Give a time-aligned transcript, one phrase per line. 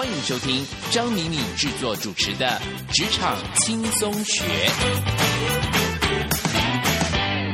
[0.00, 2.46] 欢迎收听张敏敏制作主持的
[2.90, 4.42] 《职场轻松学》。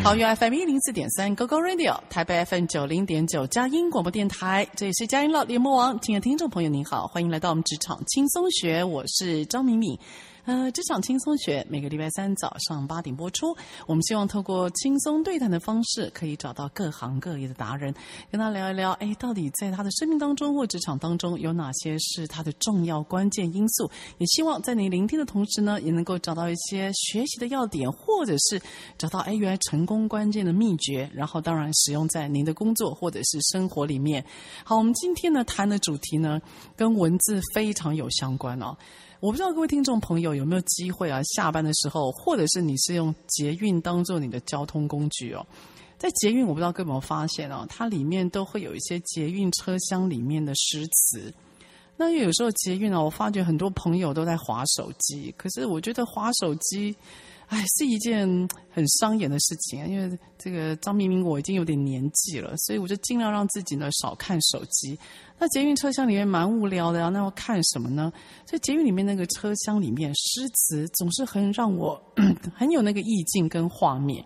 [0.04, 5.98] 好，用 FM 一零四点三 GoGo Radio，台北 FM 九零点九佳音广播电台，这里是佳音乐联播网。
[6.00, 9.98] 亲爱的听众朋友，您好，欢迎来到我们《职场轻松学》，我是张敏敏。
[10.46, 13.52] 呃，职场轻松学每个礼拜三早上八点播出。
[13.84, 17.92] 我们希望透过轻松对谈的方式，可以找到各行各业的达人，
[18.30, 18.92] 跟他聊一聊。
[18.92, 23.90] 哎，到底在他的生命当中或职场当中，有哪些是他的重要关键因素？
[24.18, 28.62] 也希望在你聆听的同时呢，也能够找到一些学习的要点，或者是
[28.96, 31.10] 找到哎，原来成功关键的秘诀。
[31.12, 34.24] 然后，当然使用在您的工作或者是生活里面。
[34.62, 36.40] 好，我们今天呢谈的主题呢，
[36.76, 38.76] 跟文字非常有相关哦。
[39.20, 45.44] 我不知道各位听众朋友有没有机会啊，下班的时候，或者是你是用捷运当做你的交通工具哦，
[45.96, 51.32] 在捷运，我不知道各位有没有发现哦，它里面都会有一些捷运车厢里面的诗词。
[51.96, 56.94] 那有时候捷运啊，我发觉很多朋友都在划手机，可是我觉得划手机。
[57.48, 58.26] 哎，是一件
[58.70, 59.86] 很伤眼的事情啊！
[59.86, 64.98] 因为这个张明明我已经有点年纪了，所以我就尽量让自己呢少看手机。
[65.38, 68.12] 那捷运车厢里面蛮无聊的啊，那要看什么呢？
[68.46, 72.02] 所以捷运里面那个车厢里面诗词总是很让我
[72.52, 74.24] 很有那个意境跟画面。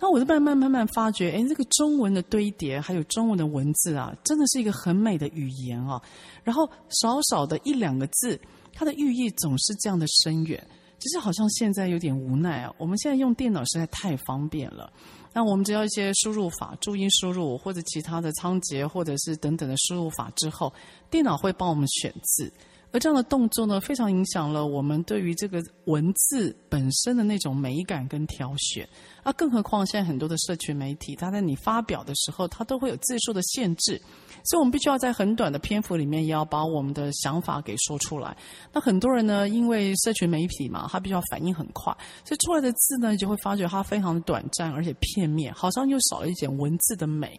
[0.00, 6.02] 那我就慢慢慢慢发觉，哎，这个中文的堆叠还有中文的文字啊，真的是一个很美的语言啊。
[6.42, 8.40] 然后少少的一两个字，
[8.72, 10.66] 它的寓意总是这样的深远。
[11.00, 12.72] 其实好像现在有点无奈啊！
[12.76, 14.92] 我们现在用电脑实在太方便了，
[15.32, 20.70] 那我们只要一些输入法、注音输入或者其他的仓颉或者是等等的输入法之后，
[21.10, 22.52] 电脑会帮我们选字，
[22.92, 28.88] 而这样的动作呢，非常影响了我们对于这个文字本身的那种美感跟挑选。
[29.22, 34.00] 啊，更何况现在很多的社群媒体，它在你发表的时候，它都会有字数的限制。
[34.44, 38.36] 所以我们必须要在很短的篇幅里面，也要把我们的想法给说出来。
[38.72, 47.38] 那很多人呢，因为社群媒体嘛，他必须要反应很快，所以出来的字呢，就会发觉它非常的短暂，而且片面，好像又少了一点文字的美。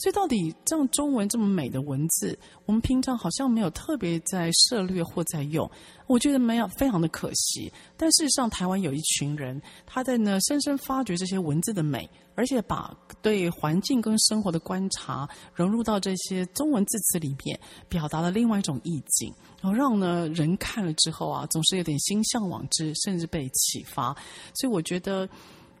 [0.00, 5.70] 所以，到底这样中文这么美的文字，我们平常好像没有特别在涉猎或在用，
[6.06, 7.70] 我觉得没有，非常的可惜。
[7.98, 24.16] 但事实上，台湾有一群人，他在呢深深发掘这些文字的美，而且把对环境跟生活的观察融入到这些中文字词里面，表达了另外一种意境，然后让呢人看了之后啊，总是有点心向往之，甚至被启发。
[24.54, 25.28] 所以，我觉得。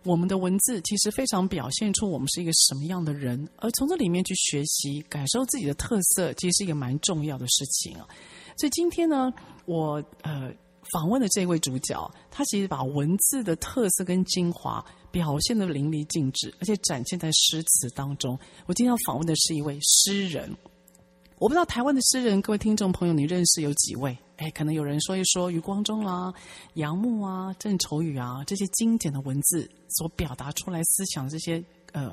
[0.02, 8.08] 我们的文字其实非常表现出我们是一个什么样的人，而从这里面去学习、感受自己的特色，其实是一个蛮重要的事情啊。
[8.56, 9.30] 所以今天呢，
[9.66, 10.50] 我呃
[10.92, 18.38] 访问的这位主角，他其实把文字的特色跟精华表现得淋漓尽致，而且展现在诗词当中。
[18.66, 20.50] 我今天要访问的是一位诗人。
[21.40, 24.14] 我不知道台湾的诗人，各位听众朋友，你认识有几位？
[24.36, 26.30] 哎，可能有人说一说余光中啦、
[26.74, 32.10] 杨牧啊、郑愁予啊这些经典的文字所表达出来思想，这些呃，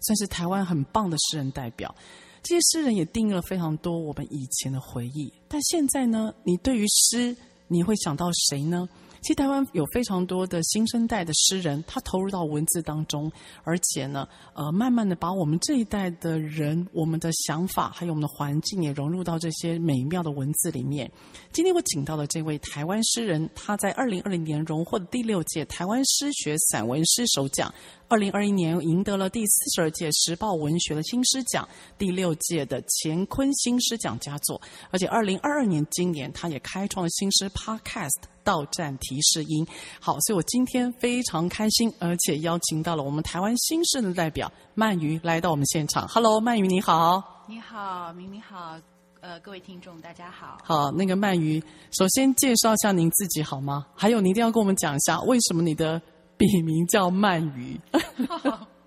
[0.00, 1.94] 算是台湾很棒的诗人代表。
[2.42, 5.30] 这些诗人也定义了非常多我们以前的回忆。
[5.46, 7.36] 但现在呢，你对于诗，
[7.68, 8.88] 你会想到谁呢？
[9.20, 13.30] 其实台湾有非常多的新生代的诗人，他投入到文字当中，
[13.64, 21.10] 而且呢，呃，慢慢的把我们这一代的人，我们的想法，还有我们的环境也融入到这些美妙的文字里面。
[21.52, 27.72] 今天我请到的这位台湾诗人，他在二零二零年荣获的第六届台湾诗学散文诗首奖。
[28.08, 34.60] 二零二一年赢得了第四十二届时报文学的新诗奖，第六届的乾坤新诗奖佳作，
[34.90, 38.08] 而且二零二二年今年他也开创了新诗 Podcast
[38.44, 39.64] 《到站提示音》。
[40.00, 46.06] 好，所以我今天非常开心，而且邀请到了我们台湾新生的代表鳗鱼来到我们现场。
[46.08, 47.44] Hello，漫渔你好。
[47.48, 48.78] 你好，明明好，
[49.20, 50.58] 呃，各位听众大家好。
[50.64, 51.62] 好，那个鳗鱼，
[51.92, 53.86] 首先介绍一下您自己好吗？
[53.94, 56.00] 还有，你一定要跟我们讲一下为什么你的。
[56.40, 57.78] 笔名叫漫渔，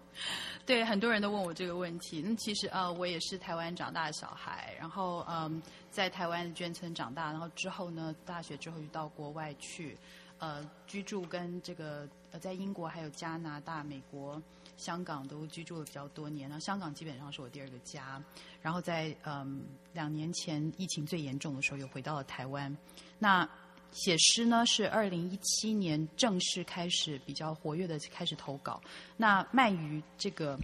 [0.66, 2.22] 对，很多人都问我这个问题。
[2.22, 9.98] 那其实呃，我也是台湾长大的小孩，然后嗯，在台湾眷村长大，然后之后呢，大学之后就到国外去，
[10.40, 14.42] 呃，居住跟这个呃，在英国还有加拿大、美国、
[14.78, 16.48] 香港都居住了比较多年。
[16.48, 18.24] 然后香港基本上是我第二个家。
[18.62, 22.74] 然后在嗯两年前疫情最严重的时候，又回到了台湾。
[23.20, 23.48] 那
[23.94, 28.82] 写诗呢，是二零一七年正式开始比较活跃的开始投稿。
[29.16, 30.60] 那鳗鱼这个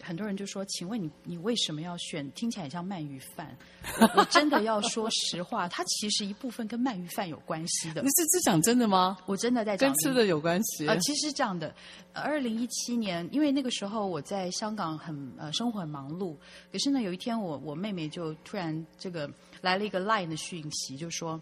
[0.00, 2.30] 很多人就说：“请问你，你为什么要选？
[2.32, 3.54] 听起来像鳗鱼饭。
[4.00, 8.00] 我”我真的要说实话，它其实一部分跟鳗鱼饭有关系的。
[8.00, 9.18] 你是是讲真的吗？
[9.26, 10.86] 我真的在讲跟吃的有关系。
[10.86, 11.74] 呃，其实这样的，
[12.14, 16.34] 二零一七年，因为那个时候我在香港很呃生活很忙碌，
[16.72, 19.28] 可是呢，有一天我我妹妹就突然这个
[19.60, 21.38] 来了一个 Line 的讯息，就说：“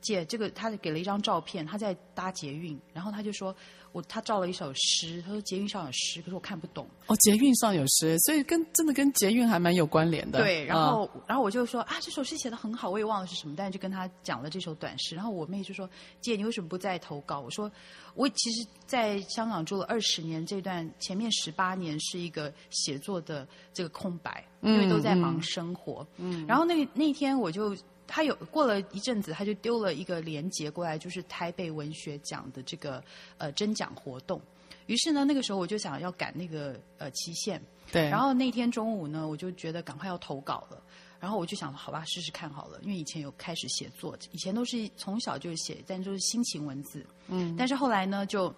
[0.00, 3.54] 姐，这个她给了一张照片，她在搭捷运，然后她就说。”
[3.92, 6.86] 我他照了一首诗，他说捷运上有诗，可是我看不懂。
[7.06, 10.40] 哦，捷运上有诗，所以跟真的跟捷运还蛮有关联的。
[10.40, 15.16] 对，然后、哦、然后我就说啊，这首诗写的很好，我也忘了是什么，但是就跟他讲了这首短诗。
[15.16, 15.88] 然后我妹就说
[16.20, 17.72] ：“姐，你为什么不再投稿？”我说
[18.14, 26.06] ：“我其实在香港住了二十年，这段前面十八年是一个写作的这个空白，因为都在忙生活。
[26.18, 27.74] 嗯，嗯然后那那天我就。
[28.08, 33.04] 他有过了一阵子，他就丢了一个链接过来，就是台北文学奖的这个
[33.36, 34.40] 呃征奖活动。
[34.86, 37.62] 于是呢，那个时候我就想要赶那个呃期限。
[37.92, 38.08] 对。
[38.08, 40.82] 然后那天中午呢，我就觉得赶快要投稿了。
[41.20, 42.78] 然后我就想，好吧，试试看好了。
[42.82, 47.04] 因为以前有开始写作，以前都是从小就写，但就是心情文字。
[47.26, 47.54] 嗯。
[47.58, 48.54] 但是后来呢，就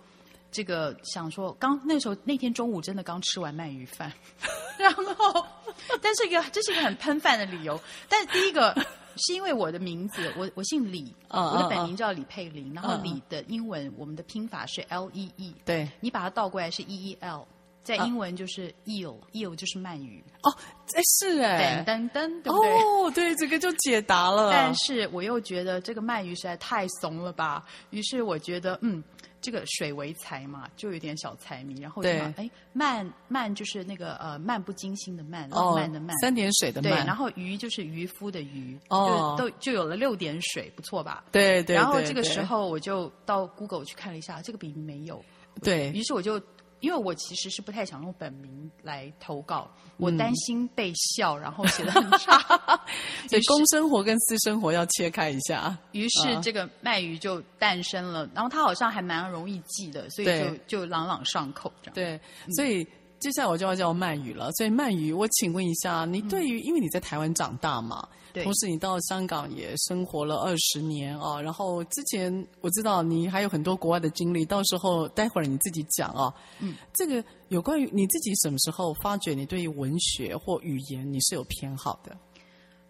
[0.53, 4.12] 这个想说，刚那时候那天中午真的刚吃完鳗鱼饭，
[4.79, 5.44] 然后，
[6.00, 7.81] 但是一个这是一个很喷饭的理由。
[8.08, 8.73] 但是第一个。
[9.16, 12.76] 是因为我的名字，我我姓李，oh, 我的本名叫李佩玲，oh, oh.
[12.76, 17.46] 然后李的英文我们的拼法是 L E E，对，你把它倒过来是 E E L，
[17.82, 19.58] 在英文就是 eel，eel、oh.
[19.58, 20.22] 就是鳗鱼。
[20.42, 20.50] 哦，
[20.94, 22.82] 哎是哎，噔噔噔，对不对？
[22.82, 24.50] 哦，对，这个就解答了。
[24.50, 29.02] 但是我又觉得这个鳗鱼实在太怂了吧，于是我觉得嗯。
[29.40, 41.25] 这个水为财嘛，就有点小财迷，然后就哎，漫漫就是那个呃漫不经心的漫，浪漫的漫，三点水的漫，对，然后渔就是渔夫的渔，哦，就都就有了六点水，不错吧？
[41.32, 41.76] 对对。
[41.76, 45.25] 然后这个时候我就到 Google 去看了一下，这个笔名没有，
[45.62, 46.40] 对，于是我就。
[46.81, 52.38] 因为我其实是不太想用本名来投稿，我担心被笑，然后写的很差，
[53.29, 55.77] 所以公生活跟私生活要切开一下。
[55.93, 61.94] 于是这个鳗鱼就诞生了，然后它好像还蛮容易记的，所以就就朗朗上口这样。
[61.94, 62.21] 对，
[62.56, 62.87] 所以
[63.20, 64.50] 接下来我就要叫曼宇了。
[64.52, 68.08] 所以曼宇，我请问一下，你对于因为你在台湾长大嘛？
[68.32, 76.32] 同时，你到香港也生活了二十年啊，然后之前我知道你还有很多国外的经历，到时候待会儿你自己讲啊。
[76.61, 82.17] 嗯，这个有关于你自己什么时候发觉你对于文学或语言你是有偏好的？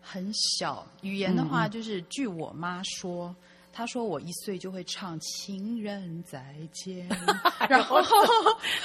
[0.00, 3.28] 很小，语言的话就是据我妈说。
[3.28, 3.36] 嗯
[3.72, 7.08] 他说：“我一岁就会唱《情人再见》，
[7.70, 8.00] 然后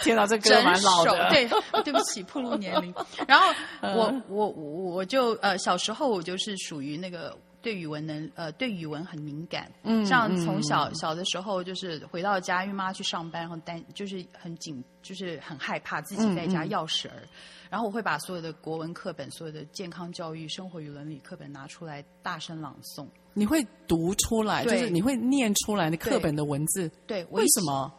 [0.04, 1.30] 天哪，这歌蛮老的。
[1.30, 1.50] 对，
[1.84, 2.94] 对不起，暴露年龄。
[3.28, 3.48] 然后
[3.82, 9.72] 我我我就呃小时候我就是属于那个对语文能呃对语文很敏感。
[9.84, 17.22] 嗯，像从小小的时候就是回到家，因为妈去上班，然后担就是很紧，就是很害怕自己在家要匙儿。
[17.24, 17.30] 嗯嗯、
[17.72, 26.90] 然后我会把所有的国文课本、所有的健康教育、生活与伦理课本拿出来大声朗诵。”你会读出来，就是你会念出来那课本的文字。
[27.06, 27.94] 对，为什么？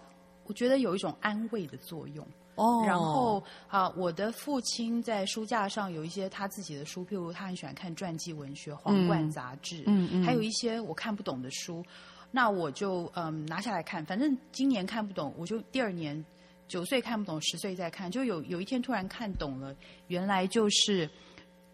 [0.46, 2.26] 我觉得有一种安慰的作用。
[2.54, 2.82] 哦。
[2.86, 11.84] 然后啊，我的父亲在书架上有一些他自己的书，譬如他很喜欢看传记文学、皇冠杂志，嗯嗯，还有一些我看不懂的书，
[12.30, 14.02] 那我就嗯拿下来看。
[14.06, 16.24] 反正今年看不懂，我就第二年
[16.66, 18.10] 九岁看不懂，十岁再看。
[18.10, 21.06] 就有有一天突然看懂了，原来就是《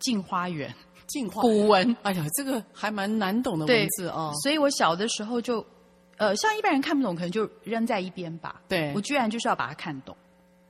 [0.01, 0.69] 镜花缘》。
[1.07, 4.33] 进化古文，哎呀，这个还蛮难懂的文字哦。
[4.43, 5.65] 所以我小的时候就，
[6.17, 8.63] 呃，像一般人看不懂，可能就扔在一边吧。
[8.69, 10.17] 对，我居然就是要把它看懂。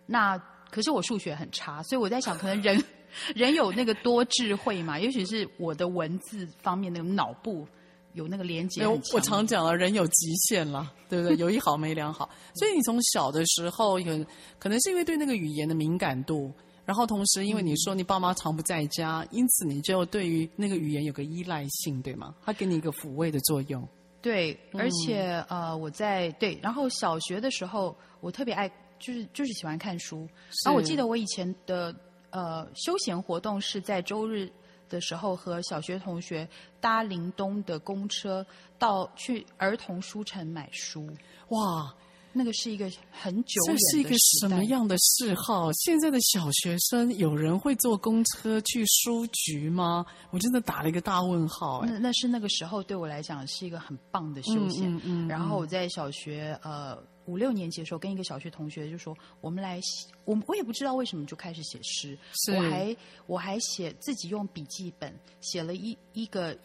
[0.07, 0.37] 那
[0.71, 2.83] 可是我数学很差，所以我在想，可能人
[3.35, 4.99] 人有那个多智慧嘛？
[4.99, 7.67] 也许是我的文字方面那个脑部
[8.15, 8.87] 有那个连接。
[9.13, 11.37] 我常讲了，人有极限了，对不对？
[11.37, 12.29] 有一好没两好。
[12.55, 14.25] 所以你从小的时候有，
[14.59, 16.53] 可能是因为对那个语言的敏感度。
[16.85, 22.35] 然后同时，因为你说你爸妈常不在家，嗯、因此你就对于那个语言有个依赖性，对吗？
[22.45, 23.87] 它给你一个抚慰的作用。
[24.21, 30.29] 对，而且、嗯、呃，我在对，然后小学的时候，我特别爱，就是就是喜欢看书。
[30.65, 31.95] 然后我记得我以前的
[32.31, 34.51] 呃休闲活动是在周日
[34.89, 36.49] 的时候和小学同学
[36.81, 38.45] 搭林东的公车
[38.79, 41.09] 到去儿童书城买书。
[41.49, 41.95] 哇！
[42.33, 45.71] 那个是一个很久远的，这是一个什么样的嗜好？
[45.73, 50.05] 现在的小学生有人会坐公车去书局吗？
[50.31, 51.81] 我真的打了一个大问号。
[51.81, 54.91] 哎，那那是那个时候对我来讲是一个很棒的休闲。
[54.91, 62.19] 嗯，嗯，嗯，然后我在小学呃五六年级的时候，跟一个小学同学就说：“我们来写，我我也不知道为什么就开始写诗。
[62.33, 62.97] 是我还
[63.27, 66.57] 我还写自己用笔记本写了一一个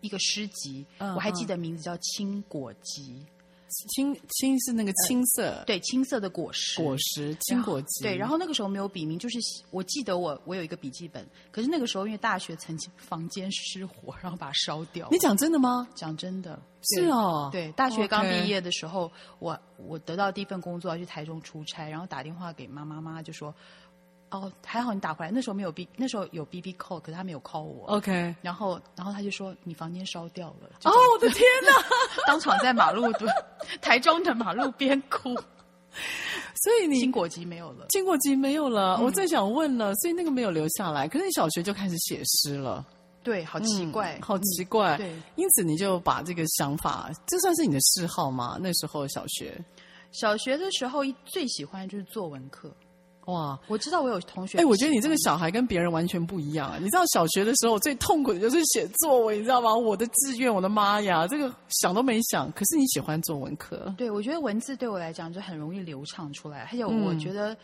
[0.00, 3.24] 一个诗集，嗯，我还记得名字叫《青果集》。”
[3.88, 8.02] 青青是那个青色，呃、对，青色的果实，果实青果汁。
[8.02, 9.38] 对，然后那个时候没有笔名，就是
[9.70, 15.08] 我记得我我有一个笔记本，可是那个时候因为大学曾经房间失火，然后把它烧掉。
[15.10, 15.88] 你讲真的吗？
[15.94, 17.48] 讲真的，是哦。
[17.52, 23.54] 对，大学刚毕业的时候我我得到第一份工作要去台中出差，然后打电话给妈妈，妈妈就说。
[24.32, 25.30] 哦，还好你打回来。
[25.30, 27.86] 那时候没有 B，那时候有 BB call，可是他没有 call 我。
[27.86, 30.70] OK，然后，然后他就说你房间烧掉了。
[30.84, 31.72] 哦，我的天哪！
[32.26, 33.26] 当场在马路的
[33.82, 35.34] 台中的马路边哭。
[36.64, 38.96] 所以你金果机没有了，金果机没有了。
[38.98, 41.06] 嗯、我正想问了，所以那个没有留下来。
[41.06, 42.82] 可是你小学就开始写诗了？
[43.22, 44.96] 对，好奇怪，嗯、好奇怪。
[44.96, 48.56] 嗯、对，因此你就把这个想法，这算是你的嗜好吗？
[48.58, 49.62] 那时候小学，
[50.12, 52.74] 小学的时候最喜欢就是作文课。
[53.26, 54.58] 哇，我知道我有同学。
[54.58, 56.78] 哎，我觉得你这个小孩跟别人完全不一样啊！
[56.80, 59.74] 你知道小学的时候最痛苦的就是写作文，你知道吗？
[59.74, 62.50] 我的志愿，我的妈呀，这个想都没想。
[62.52, 63.94] 可是你喜欢作文课？
[63.96, 67.52] 对，我觉得文字对我来讲就很容易流畅出来，而且我觉得。
[67.52, 67.56] 嗯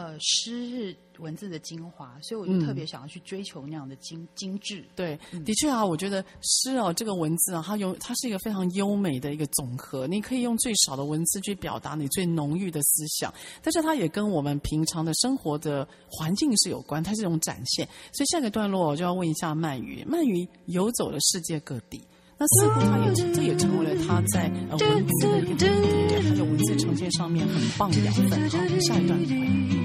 [0.00, 4.82] 呃，诗是文字的精华，所以我就特别想要去追求那样的精、嗯、精致。
[4.96, 10.06] 对，嗯、的确啊，我觉得诗哦，这个文字啊，它有它是一个非常优美的一个总和。
[10.06, 13.30] 你可以用最少的文字去表达你最浓郁的思想，
[13.62, 17.86] 但是它也跟我们平常的生活的环境是有关，它是一种展现。
[18.14, 22.02] 所以下个段落我就要问一下鳗鱼，鳗鱼游走了世界各地，
[22.38, 25.66] 那似乎它也这也成为了他在呃文字的一个特
[26.08, 28.48] 别，它在文字呈现上面很棒的养分。
[28.48, 29.79] 好，下一段。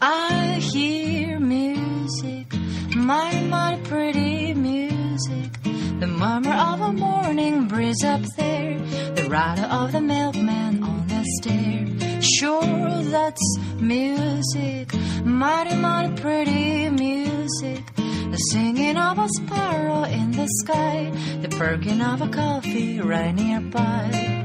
[0.00, 2.54] I hear music,
[2.94, 5.50] my, my pretty music.
[5.98, 8.78] The murmur of a morning breeze up there,
[9.16, 12.22] the rattle of the milkman on the stair.
[12.22, 17.82] Sure, that's music, mighty, mighty pretty music.
[17.96, 21.10] The singing of a sparrow in the sky,
[21.42, 24.40] the perking of a coffee right nearby.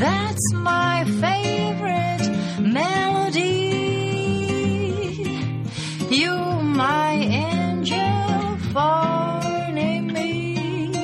[0.00, 2.24] That's my favorite
[2.58, 3.58] melody.
[6.10, 6.36] You,
[6.82, 10.96] my angel, finding me.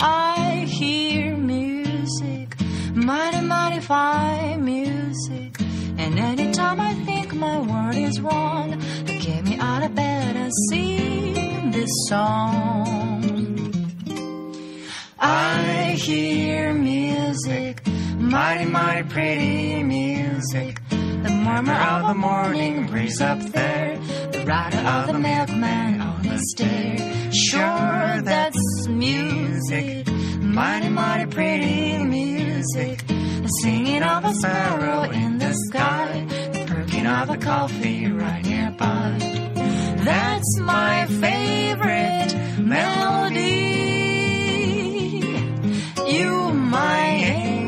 [0.00, 2.56] I hear music,
[2.94, 5.60] mighty, mighty fine music.
[5.96, 11.70] And anytime I think my word is wrong, get me out of bed and sing
[11.70, 13.22] this song.
[15.18, 17.85] I hear music,
[18.16, 20.80] mighty, mighty pretty music.
[20.88, 23.98] The murmur of the morning breeze up there
[24.32, 27.32] the rattle of the milkman on the stair.
[27.32, 30.06] Sure, that's music,
[30.40, 33.06] mighty, mighty pretty music.
[33.06, 39.18] The singing of a sparrow in the sky, the perking of a coffee right nearby.
[40.10, 43.76] That's my favorite melody.
[46.06, 47.15] You, my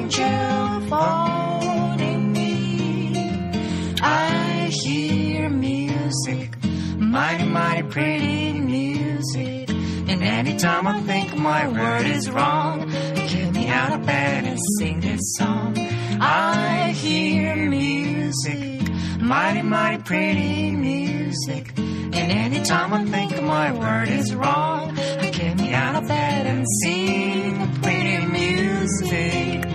[0.09, 3.13] angel, falling me.
[4.01, 6.57] I hear music
[6.99, 9.69] mighty, mighty pretty music.
[9.69, 15.01] And anytime I think my word is wrong, get me out of bed and sing
[15.01, 15.75] this song.
[16.21, 18.89] I hear music,
[19.21, 21.73] mighty, mighty pretty music.
[21.77, 24.95] And anytime I think my word is wrong,
[25.33, 29.68] get me out of bed and sing pretty music,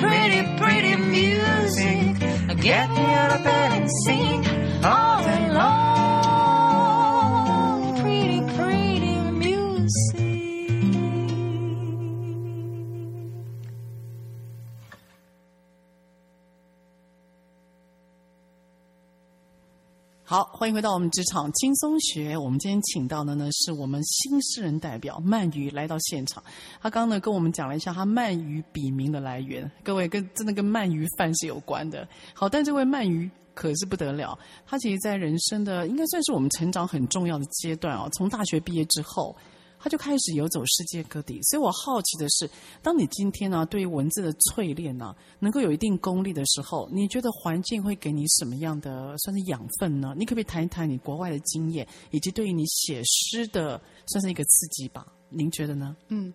[0.00, 2.18] pretty, pretty music.
[2.60, 5.89] Get me out of bed and sing all day long.
[20.30, 22.38] 好，欢迎回到我们职场轻松学。
[22.38, 26.40] 我们今天请到的呢，是我们新诗人代表鳗鱼来到现场。
[26.80, 32.06] 他刚刚呢跟我们讲了一下他鳗鱼笔名的来源，各位跟真的跟鳗鱼饭是有关的。
[32.32, 39.34] 好，但这位鳗鱼可是不得了，他其实在人生的应该算是我们成长很重要的阶段哦，从大学毕业之后。
[39.82, 42.48] 他就开始游走世界各地，所以我好奇的是，
[42.82, 50.14] 当你今天呢、啊、对于文字的淬炼呢、啊，能够有一定功力的时候，你觉得环境会给你什么样的算是养分呢？
[50.18, 55.06] 你可不可以谈一谈你国外的经验，以及对于你写诗的算是一个刺激吧？
[55.30, 55.96] 您觉得呢？
[56.08, 56.30] 嗯，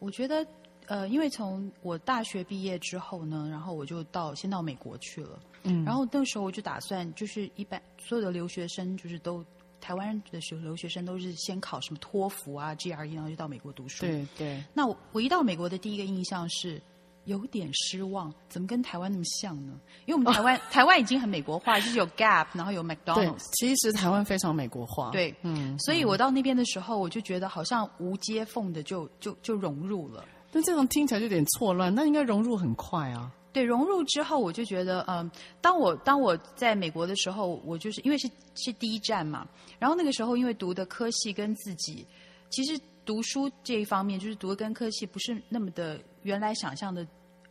[0.00, 0.44] 我觉得
[0.86, 9.44] 呃，因为从我大学毕业之后呢，然后我就到先到美国去了，嗯，然后那个时候我就打算就是一般所有的留学生就是都。
[9.80, 14.06] 台湾的学留学生都是先考什么托福啊、GRE，然后就到美国读书。
[14.06, 14.62] 对对。
[14.74, 16.80] 那我我一到美国的第一个印象是，
[17.24, 19.72] 有点失望，怎么跟台湾那么像呢？
[20.06, 23.46] 因为我们台湾、哦、 台湾已经很美国化，就是有 Gap，然后有 McDonald's。
[23.52, 25.10] 其实台湾非常美国化。
[25.10, 30.24] 对，嗯，所以我到那边的时候，我就觉得好像无接缝的就就就融入了。
[30.52, 33.30] 但这种听起来就有点错乱，那应该融入很快啊。
[33.52, 35.30] 对，融入之后，我就觉得，嗯、呃，
[35.60, 39.46] 当我当我在美国的时候，我就是因为是是第一站嘛，
[39.78, 42.06] 然后那个时候因为读的科系跟自己，
[42.50, 47.06] 其实读书这一方面，就是读的跟科系不是那么的原来想象的。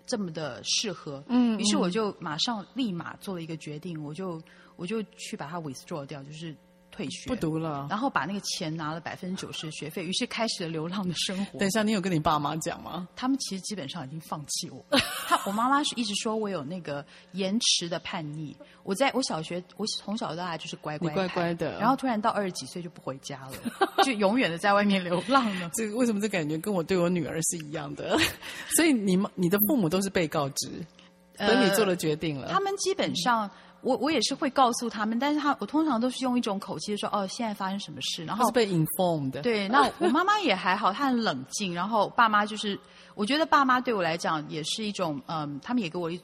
[0.05, 4.41] 这么的适合，嗯，于是我就马上立马做了一个决定，我就
[4.75, 6.55] 我就去把它 withdraw 掉，就是
[6.99, 11.57] 退学，不读了，然后把那个钱拿了百分之九十的学费，于是开始了流浪的生活。
[11.57, 13.07] 等一下，你有跟你爸妈讲吗？
[13.15, 14.85] 他们其实基本上已经放弃我。
[15.25, 18.53] 他我妈妈是一直说我有那个延迟的叛逆。
[18.83, 23.53] 我在我小学，我从小到大就是乖乖乖乖的，然后突然到二十几岁就不回家了，
[24.03, 25.69] 就永远的在外面流浪了。
[25.75, 28.19] 这个为什么这感觉跟我对我女儿是一样的？
[28.75, 30.67] 所以你你的父母都是被告知，
[31.37, 32.49] 等、呃、你做了决定了。
[32.49, 33.49] 他们基本上，
[33.81, 39.41] 我我也是会告诉他们，但是他我通常都是用一种口气说：“哦，现在发生什么事？”然后是被 informed。
[39.41, 41.73] 对，那我妈妈也还好，她很冷静。
[41.73, 42.79] 然后爸妈就是，
[43.15, 46.19] 我觉得爸妈对我来讲也是一种，嗯，他们也给我一。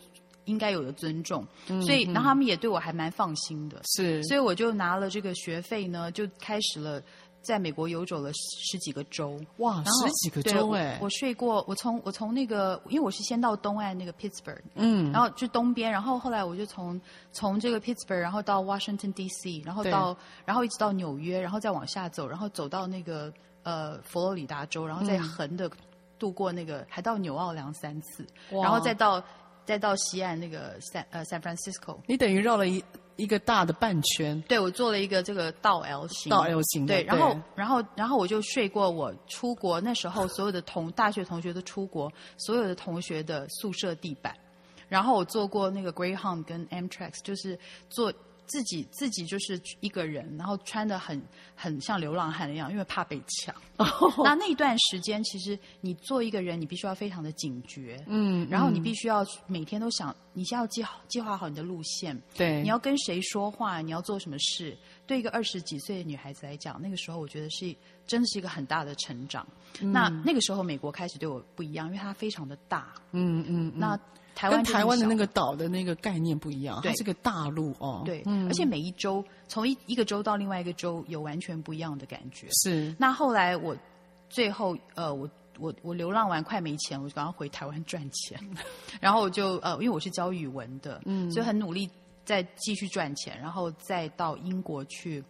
[0.45, 1.43] 应该有的尊重，
[1.81, 3.81] 所以，然后他们也对我还蛮放心的。
[3.83, 7.01] 是，所以我就拿了这个学费呢，就开始了
[7.45, 9.39] 在美国游走了十几个州。
[9.57, 10.97] 哇，十几个州哎！
[11.01, 16.99] 我睡过，我从我从那个，因为我是先到东岸那个 Pittsburgh，嗯，然后就东边，然后后来我就从
[17.31, 23.31] 从这个 Pittsburgh，然后到 Washington D.C.，然后到然后一直到纽约，然后再往下走，然后走到那个
[23.63, 25.69] 呃佛罗里达州，然后再横的
[26.19, 29.23] 度过那个，还到纽奥良三次，然后再到。
[29.67, 32.83] 再到西岸那个 San 呃 San Francisco，你等于绕了一
[33.15, 34.41] 一个大的半圈。
[34.47, 36.29] 对，我做了一个这个倒 L 型。
[36.29, 36.85] 倒 L 型。
[36.85, 44.35] 对，然后然后然后我就睡过我出国那时候所有的同大学同学都出国，所有的同学的宿舍地板，
[44.87, 47.57] 然后我坐过那个 Greyhound 跟 Amtrak，就是
[47.89, 48.13] 坐。
[48.47, 51.21] 自己自己就是一个人，然后穿的很
[51.55, 53.55] 很像流浪汉一样，因为怕被抢。
[53.77, 54.23] Oh.
[54.23, 64.77] 那那段时间，其实你做一个人，你必须要非常的警觉，嗯，然后你必须要每天都想，你先要计好计划好你的路线，对，你要跟谁说话，你要做什么事。
[65.05, 67.75] 对一个二十几岁的女孩子来讲，那个时候我觉得是
[68.07, 69.45] 真的是一个很大的成长。
[69.81, 73.99] 嗯、那那个时候，美国开始对我不一样，因为它非常的大，嗯嗯，那。
[74.35, 78.03] 台湾跟台湾的那个岛的那个概念不一样，对，它是个大陆哦。
[78.05, 82.47] 对，嗯、而且每一周从一一个州到另外一个州有完全不一样的感觉。
[82.51, 82.93] 是。
[82.99, 83.75] 那后来我
[84.29, 85.27] 最后呃，我
[85.57, 88.39] 我我流浪完快没钱，我就赶快回台湾赚钱。
[88.99, 91.89] 然后我就呃，因为我是教语文的，嗯，所以很努力
[92.25, 95.23] 再继续赚钱，然后再到英国去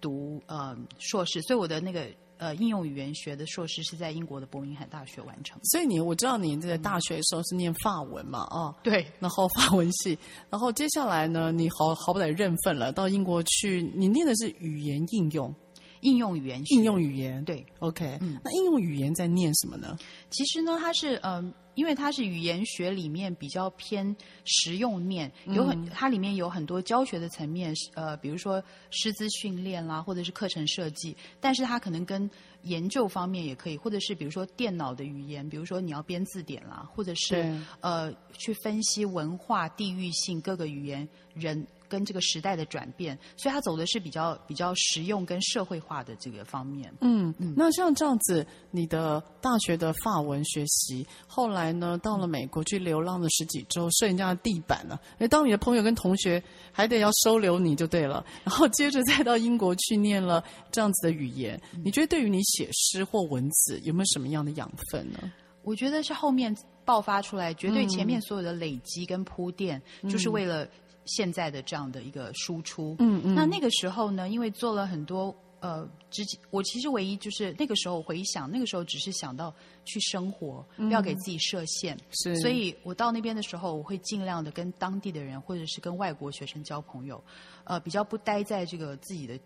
[0.00, 1.42] 读呃硕士。
[1.42, 2.08] 所以我的那个。
[2.38, 5.58] 呃，应用语言学的硕士是在英国的伯明翰大学完成。
[5.64, 8.40] 所以你，我知道你在大学的时候是念法文嘛？
[8.50, 10.18] 哦，对，然后法文系，
[10.50, 15.54] 然后接下来呢，你好好不得认份了，到英国去，你念的是语言应用，
[16.00, 19.98] 应用语言学，应用语言，对，OK，嗯，那应用语言在念什么呢？
[20.30, 21.34] 其实呢，它是嗯。
[21.34, 32.30] 呃因为它是语言学里面比较偏实用面，有很它里面有很多教学的层面，呃，比如说师资训练啦，或者是课程设计，但是它可能跟
[32.62, 41.66] 研究方面也可以，或者是比如说电脑的语言，比如说你要编字典啦，或者是呃去分析文化、地域性各个语言人。
[41.88, 46.92] 跟这个时代的转变，所以他走的是比较比较实用跟社会化的这个方面。
[47.00, 47.54] 嗯嗯。
[47.56, 55.00] 那像这样子，你的大学的法文学习，后来呢，到了美国去流浪了十几周，睡人家的地板了。
[55.18, 58.24] 哎，当你的朋友跟同学还得要收留你就对了。
[58.44, 65.32] 然后接着再到英国去念了这样子的语言，你觉得对于你写诗或文字有没有什么样的养分呢？
[65.62, 70.66] 我觉得是后面爆发出来，绝对前面所有的累积跟铺垫，嗯、就是为了。
[71.06, 87.22] 现在的这样的一个输出，嗯嗯，那那个时候呢，因为做了很多呃，之前我其实唯一就是那个时候回想，那个时候只是想到去生活，不要给自己设限，是，所以我到那边的时候，我会尽量的跟当地的人或者是跟外国学生交朋友，
[87.64, 89.38] 呃，比较不待在这个自己的。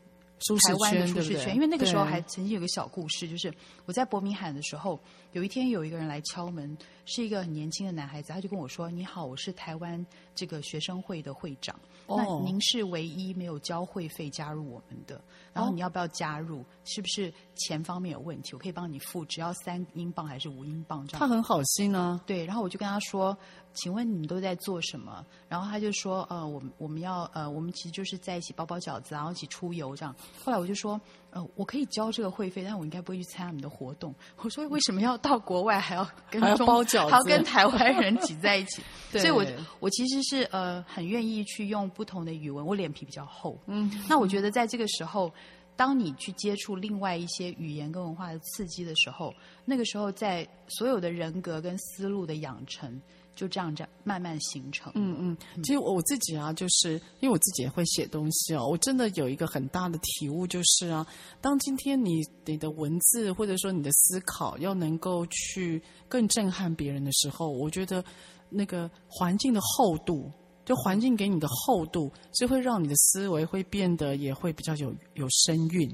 [0.66, 1.44] 台湾的舒适圈，对？
[1.44, 3.52] 对，因为那个时候还曾经有个小故事，就是
[3.84, 4.98] 我在伯明翰的时候，
[5.32, 6.74] 有一天有一个人来敲门，
[7.10, 11.74] 是一个很年轻的男孩子，他就跟我说：“你好，我是台湾这个学生会的会长，
[12.06, 15.20] 哦、那您是唯一没有交会费加入我们的，
[15.52, 16.64] 然后你要不要加入？
[16.84, 18.52] 是不是钱方面有问题？
[18.54, 23.36] 我可以帮你付，只要三英镑还是五英镑这样。”他很好心啊，对，然后我就跟他说。
[23.72, 25.24] 请问你们都在做什么？
[25.48, 30.12] 然后他就说：“呃，我们我们要呃，我们其实就是在一起包包饺子，然后一起出游这样。”
[30.44, 34.14] 后来我就说：“呃，我可以交这个会费，但我应该不会去参加你们的活动。
[34.38, 38.82] 我说为什么要到国外还要跟中还要包饺子还要跟台湾人挤在一起？
[39.12, 39.44] 对 所以我
[39.78, 43.58] 我其实是呃很愿意去用不同的语文，我脸皮比较厚。
[43.66, 45.32] 嗯，那我觉得在这个时候，
[45.76, 49.32] 当你去接触另外一些语言跟文化的刺激的时候，
[49.64, 53.00] 那个时候在所有的人格跟思路的养成。
[53.40, 54.92] 就这样这样慢慢形成。
[54.94, 61.06] 嗯嗯，其实我自己啊，就是因为我自己也会写东西哦，我真的有一个很大的体悟，就是啊，
[61.40, 68.04] 当今天你你的文字或者说你的思考要能够去更震撼别人的时候，我觉得
[68.50, 70.30] 那个环境的厚度，
[70.66, 75.90] 就环境给你的厚度，是会让你的思维会变得也会比较有有声韵。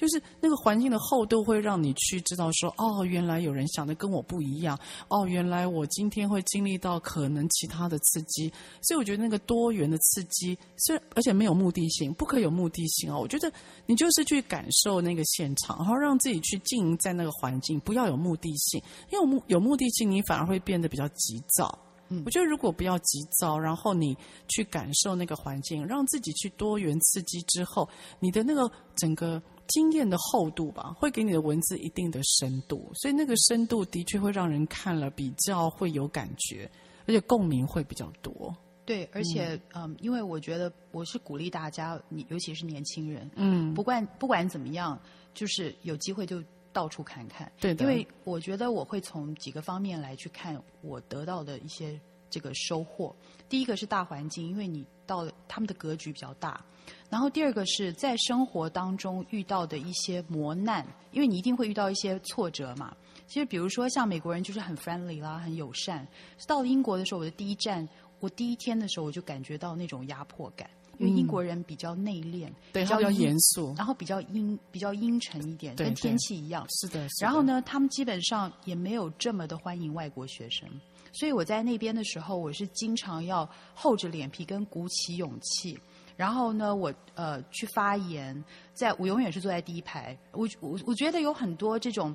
[0.00, 13.20] 就是那个环境的厚度会让你去知道说，哦，原来有人想的跟我不一样，哦，原来我今天会经历到可能其他的刺激，所以我觉得那个多元的刺激，虽然而且没有目的性，不可有目的性哦。
[13.20, 13.52] 我觉得
[13.84, 18.82] 你就是去感受那个现场，然后让自己去经营在那个环境，不要有目的性，
[19.12, 21.78] 因为有目有目的性，你反而会变得比较急躁。
[22.08, 24.16] 嗯，我觉得如果不要急躁，然后你
[24.48, 27.86] 去感受那个环境，让自己去多元刺激之后，
[28.18, 29.42] 你的那个整个。
[29.70, 36.70] 经验的厚度吧，会给你的文字一定的深度，所以那个深度的确会让人看了比较会有感觉，
[37.06, 38.54] 而且共鸣会比较多。
[38.84, 45.00] 对，而且嗯，嗯，因为我觉得我是鼓励大家，你尤其是年轻人，嗯，不管不管怎么样，
[45.32, 47.50] 就是有机会就到处看看。
[47.60, 53.14] 对的，因为我觉得我会从几个方面来去看我得到的一些这个收获。
[53.48, 56.64] 第一个是大环境，因为你到他们的格局比较大。
[57.08, 62.96] 然后第二个是在生活当中遇到的一些磨难，因为你一定会遇到一些挫折嘛。
[63.26, 66.06] 其实比如说像美国人就是很 friendly 啦，很友善。
[66.46, 67.88] 到了英国的时候，我的第一站，
[68.20, 76.66] 我第一天的时候我就感觉到那种压迫感，因为英国人比较内敛，嗯、对，比较严肃，然后比较阴比较阴沉一点，跟天气一样。
[76.70, 77.26] 是的，是的。
[77.26, 80.68] 然后呢，他们基本上也没有这么的欢迎外国学生，
[81.12, 85.78] 所以我在那边的时候，我是经常要厚着脸皮跟鼓起勇气。
[86.16, 88.44] 然后呢，我呃去发言，
[88.74, 90.14] 在我永远是坐在第一排。
[90.32, 92.14] 我我我觉得有很多这种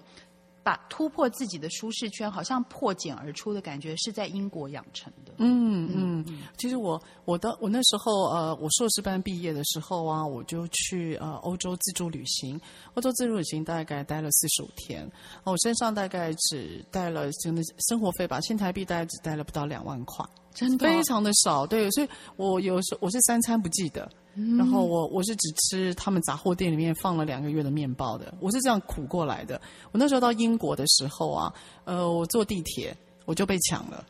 [0.65, 5.32] 把突破自己的舒适圈，好像破茧而出的感觉，是在英国养成的。
[5.38, 12.60] 嗯嗯，嗯，其实我我的我那时候呃，我硕士班毕业的时候啊，我就去呃欧洲自助旅行。
[12.95, 15.08] 欧洲自助旅行大概待了四十五天，
[15.43, 20.25] 我身上大概只带了真的生活费吧，新台币大概只带了不到两万块。
[20.51, 29.60] 真的非常的少，对，所以我有时候我是三餐不记得，嗯、然后我我是只吃他们杂货店里面放了两个月的面包的，我是这样苦过来的。
[29.91, 31.54] 我那时候到英国的时候啊，
[31.86, 32.95] 呃，我坐地铁
[33.26, 34.06] 我就被抢了，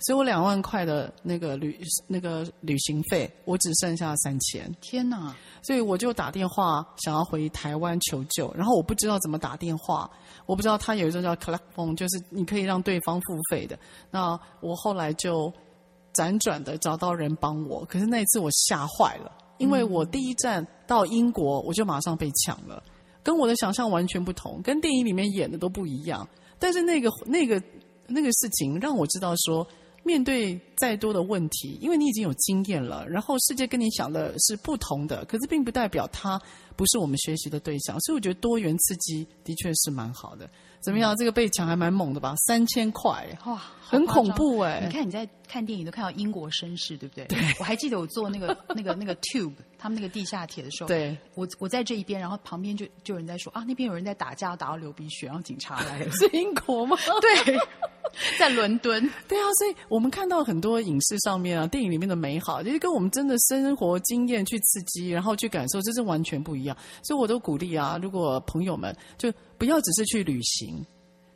[0.00, 1.78] 所以我两万块的那个旅
[2.08, 4.68] 那个旅行费，我只剩下三千。
[4.80, 5.34] 天哪！
[5.62, 10.10] 所以我就打电话想要回台湾求救，然后我不知道怎么打电话，
[10.46, 13.78] 我不知道他有一种叫 collect phone，就是你可以让对方付费的。
[14.10, 15.52] 那我后来就。
[16.12, 22.82] 辗转的找到人帮我，可是那一次我吓坏了，因为我第一站到英国，我就马上被抢了，
[23.22, 26.26] 跟我的想象完全不同，跟电影里面演的都不一样。
[26.58, 27.62] 但是那个那个
[28.08, 29.66] 那个事情让我知道说，
[30.02, 36.40] 面对再多的问题，因为你已经有经验了，然后世界跟你想的是不同的，可是并不代表它
[36.74, 40.50] 不是我们学习的对象，所以我觉得多元刺激的确是蛮好的。
[40.80, 41.14] 怎么样？
[41.16, 42.34] 这个被抢还蛮猛的吧？
[42.46, 44.80] 三千块，哇，很恐怖哎！
[44.86, 47.24] 你看你在看电影都看到英国绅士，对不对？
[47.26, 47.38] 对。
[47.58, 51.16] 我还记得我坐那个 那个那个 tube，他们那个地下铁的时候，对。
[51.34, 56.10] 我我在这一边，然后旁边就就有人在说啊，那边有人在打架，打到流鼻血，然后警察来了。
[56.16, 56.96] 是英国吗？
[57.20, 57.58] 对，
[58.38, 59.02] 在伦敦。
[59.28, 66.74] 对啊，所以我们看到很多影视上面啊，电影里面的美好，就是跟我们真的生活经验去刺激，然后去感受，这是完全不一样。
[67.02, 69.30] 所以我都鼓励啊，如果朋友们就。
[69.60, 70.82] 不要只是去旅行，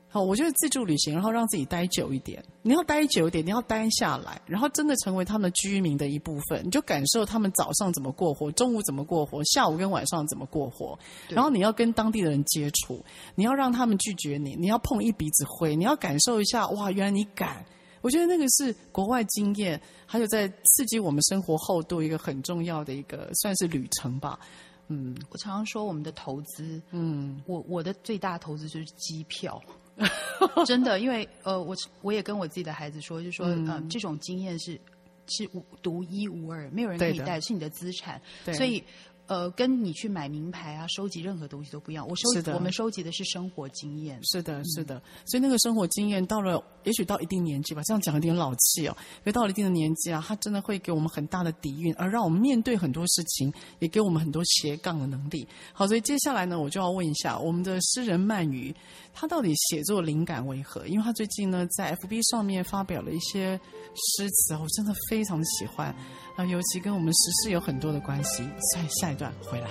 [0.08, 2.42] 好，我觉得自助旅行，然后让自己待久一点。
[2.62, 10.98] 你要待久一点，你要待下来，然后真的成为他们居民的一部分，你就感受他们早上怎么过活，中午怎么过活，下午跟晚上怎么过活。
[11.28, 17.62] 然后你要跟当地的人接触，你要让他们拒绝你，你要碰一鼻子灰，你要感受一下，哇，原来你敢。
[18.00, 24.40] 我觉得那个是国外经验，还有在刺激我们生活厚度一个很重要的一个算是旅程吧。
[24.88, 29.60] 嗯，我常常说我们的投资，嗯，我我的最大投资就是机票，
[30.66, 34.78] 真的，因为呃，我我也跟我自己的孩子说，就说，嗯、呃，这种经验是
[35.26, 38.82] 是无独一无二，没有人可以带，是你的资产，对，所以
[39.26, 42.06] 呃，跟你去买名牌啊，收集任何东西都不一样。
[42.06, 44.20] 我收集的我们收集的是生活经验。
[44.22, 48.96] 是的，是的，所以那个生活经验到了，也许到一定年纪吧，这样讲有点老气哦。
[49.18, 55.48] 因为到了一定的年纪啊，它真的会给我们很大的底蕴，而让我们面对很多事情，也给我们很多斜杠的能力。
[55.72, 58.74] 好，所以接下来呢，我就要问一下我们的诗人漫渔，
[59.14, 60.86] 他到底写作灵感为何？
[60.86, 63.58] 因为他最近呢，在 FB 上面发表了一些
[63.94, 65.94] 诗词，我真的非常的喜欢。
[66.36, 68.42] 啊，尤其跟我们时事有很多的关系，
[68.72, 69.68] 下下一段回来。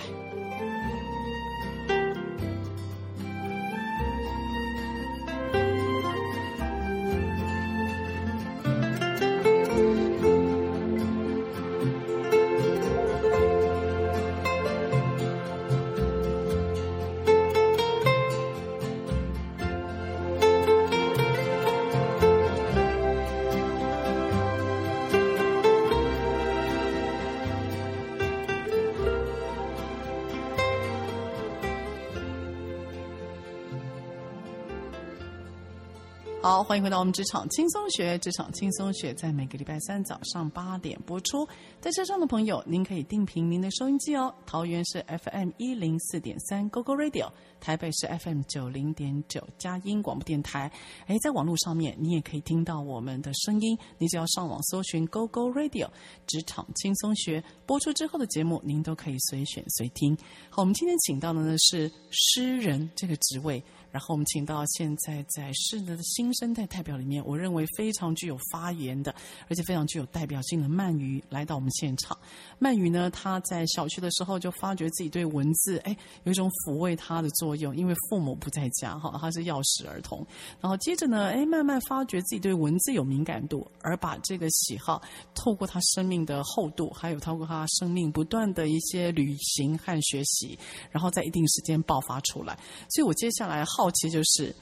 [36.73, 38.17] 欢迎回到我们职场轻松学。
[38.17, 41.47] 职场轻松学在每个礼拜三早上八点播出。
[41.79, 44.33] 在车上的朋友，您可以定频您的收音机哦。
[44.47, 50.71] 桃园是 FM 一零四点三 GoGo Radio，台北是 FM 九零点九佳音广播电台。
[51.05, 53.77] 哎，在网络上面，你也可以听到我们的声音。
[53.99, 55.87] 你只要上网搜寻 GoGo Radio，
[56.25, 60.17] 职场轻松学播出之后的节目，您都可以随选随听。
[60.49, 63.63] 好，我们今天请到的呢是诗人这个职位。
[63.93, 69.13] 然后我们请到现在在诗的新生代代表里面，我认为非常具有发言的，
[69.47, 72.17] 而且非常具有代表性的鳗鱼来到我们现场。
[72.59, 80.25] 鳗鱼呢，他在小学的时候就发觉自己对文字，哎，有一种抚慰他的作用，因为父母不在家，哈，他是钥匙儿童。
[80.59, 84.99] 然后接着呢，哎，慢慢发觉自己对文字有敏感度，而把这个喜好
[85.35, 90.57] 透过他生命的厚度，还有透过他生命不断的一些旅行和学习，
[90.89, 92.57] 然后在一定时间爆发出来。
[92.89, 93.82] 所以我接下来好。
[93.83, 94.55] 好奇就是，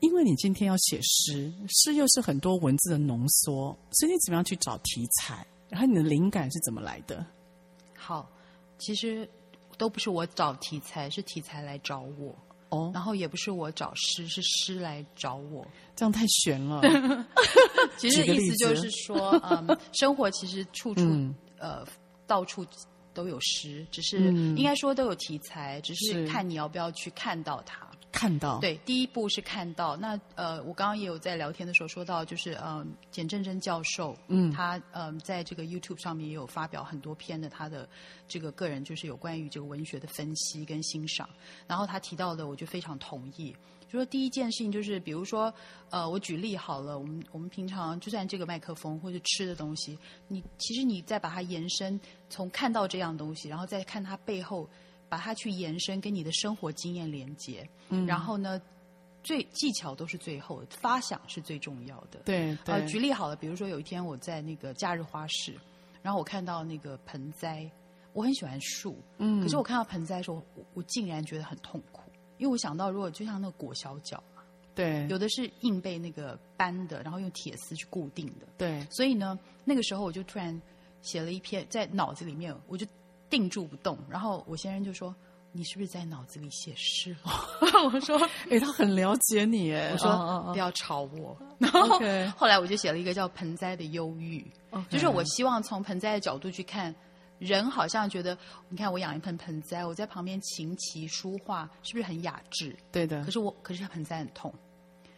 [0.00, 5.46] 因为你今天要写诗，诗又是很多文字的浓缩，所以你怎么样去找题材？
[5.70, 7.24] 然后你的灵感是怎么来的？
[7.96, 8.30] 好，
[8.78, 9.26] 其实
[9.78, 12.36] 都不是我找题材，是题材来找我。
[12.68, 15.66] 哦，然后也不是我找诗，是诗来找我。
[15.96, 16.82] 这样太玄了。
[17.96, 21.82] 其实意思就是说， 嗯，生活其实处处、嗯、呃
[22.26, 22.62] 到处
[23.14, 27.87] 都有诗，只是应该说都有题材，只是看你要不要去看到它。
[28.18, 29.96] 看到对，第一步是看到。
[29.96, 37.88] 那呃，我刚刚也有在聊天的时候说到，就是嗯，简正珍教授，嗯，他嗯、呃，在这个 YouTube 上面也有发表很多篇的他的
[38.26, 41.30] 这个个人，就是有关于这个文学的分析跟欣赏。
[41.68, 43.54] 然后他提到的，我就非常同意。
[43.88, 45.54] 就说第一件事情就是，比如说
[45.88, 54.68] 呃，我举例好了，我们我们平常就算这个麦克风或者吃的东西，你其实你再把它延伸，从看到这样东西，然后再看它背后。
[55.08, 58.60] 把它去延伸，跟你的生活经验连接，嗯，然后呢，
[59.22, 62.20] 最技巧都是最后，发想是最重要的。
[62.24, 62.74] 对，对。
[62.74, 65.54] 呃，举例好了，比如说有一天我在那个假日花市，
[66.02, 67.68] 然后我看到那个盆栽，
[68.12, 72.02] 我很喜欢树，嗯，可是我看到盆栽的时候，我我竟然觉得很痛苦，
[72.36, 74.42] 因为我想到如果就像那个裹小脚嘛，
[74.74, 80.60] 对，有的是硬被那个扳的，然后用铁丝去固定的，对，所以呢，那个时候我就突然
[81.00, 82.86] 写了一篇，在脑子里面，我就。
[83.30, 85.14] 定住不动，然后我先生就说
[85.52, 87.14] ：“你是不是在脑子里写诗？”
[87.92, 88.18] 我说
[88.50, 91.98] ：“哎，他很了解你。”哎，我说：“不要吵我。” 然后
[92.36, 94.44] 后来我就写了一个叫《盆栽的忧郁》，
[94.88, 96.94] 就是我希望从盆栽的角度去看
[97.38, 98.36] 人，好像觉得
[98.68, 102.76] 你看我养一盆盆栽，我在旁边琴棋书画，是不是很雅致？
[102.90, 103.24] 对的。
[103.24, 104.52] 可是我，可是盆栽很痛。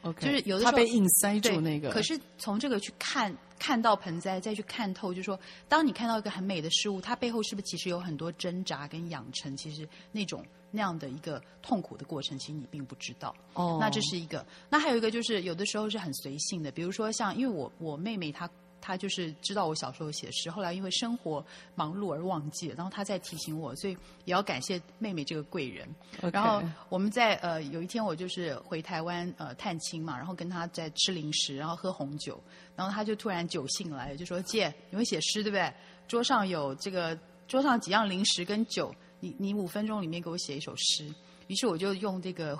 [0.02, 1.90] OK，就是有的时候他被硬塞住那个。
[1.90, 3.36] 可是从这个去看。
[3.60, 9.54] 看到盆栽，再去看透，就是说，当你看到一个很美的事物，它背后是不是其实有很多挣扎跟养成？
[9.54, 13.36] 其实那种那样的一个痛苦的过程，其实你并不知道。
[13.52, 14.46] 哦，那这是一个。
[14.70, 18.48] 那还有一个就是，有的时候是很随性的，比如说像，因为我我妹妹她。
[18.80, 23.92] 他就是知道我小时候写诗，后来因为生活忙碌而忘记了，然后他在提醒我，所以
[24.24, 25.88] 也要感谢妹妹这个贵人。
[26.32, 32.42] 然后我们在呃有一天我就是回台湾呃探亲嘛，然后跟他在吃零食，然后喝红酒，
[32.74, 35.72] 然后他就突然酒兴来了，就说：“姐，你会写诗对不对？
[36.08, 41.12] 桌上有这个桌上几样零食跟酒，你你五分钟里面给我写一首诗。”
[41.48, 42.58] 于是我就用这个。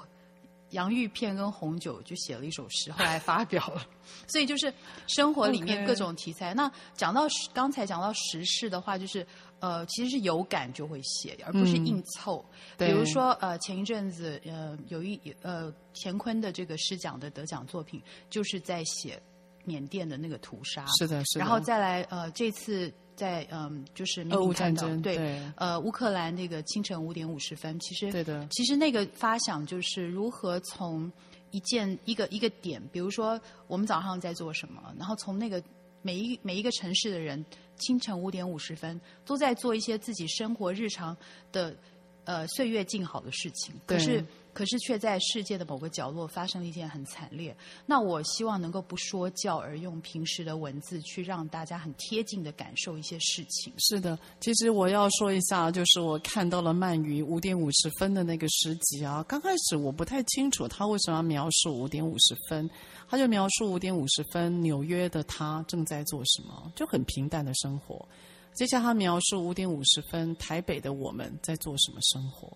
[0.71, 3.87] 洋芋片跟红酒就写了一首诗，后来发表了。
[4.29, 4.73] 所以就是
[5.07, 6.53] 生活里面各种题材。
[6.53, 6.55] Okay.
[6.55, 9.27] 那讲到刚才讲到时事的话，就是
[9.61, 12.45] 呃，其实是有感就会写，而不是硬凑。
[12.77, 19.21] 嗯、比如说呃，前一阵子呃，有一呃，乾坤的这个诗奖的得奖作品，就是在写
[19.65, 20.85] 缅甸的那个屠杀。
[20.99, 21.41] 是的，是的。
[21.41, 22.93] 然后再来呃，这次。
[23.21, 25.43] 在嗯，就是俄乌战争对，对。
[25.57, 31.13] 呃，乌克兰那个清晨五点五十分，其实对的，其实那个发想就是如何从
[31.51, 35.63] 一件一个一个点，比如说我们早上在做什么，然后从那个
[36.01, 37.45] 每一每一个城市的人，
[37.77, 41.15] 清晨五点五十分都在做一些自己生活日常
[41.53, 41.77] 的
[42.25, 44.25] 呃岁月静好的事情，可是。
[44.61, 47.57] 可是却在世界的某个角落发生了一件很惨烈。
[47.87, 53.73] 那我希望能够不说教，而用平时的文字去让大家很贴近的感受一些事情。
[53.79, 59.25] 是的，其实我要说一下，就是我看到了鳗鱼五点五十分的那个诗集啊。
[59.27, 62.69] 刚开始我不太清楚他为什么要描述五点五十分，
[63.09, 68.07] 他就描述五点五十分纽约的他正在做什么，就很平淡的生活。
[68.53, 72.55] 接下来他描述五点五十分台北的我们在做什么生活。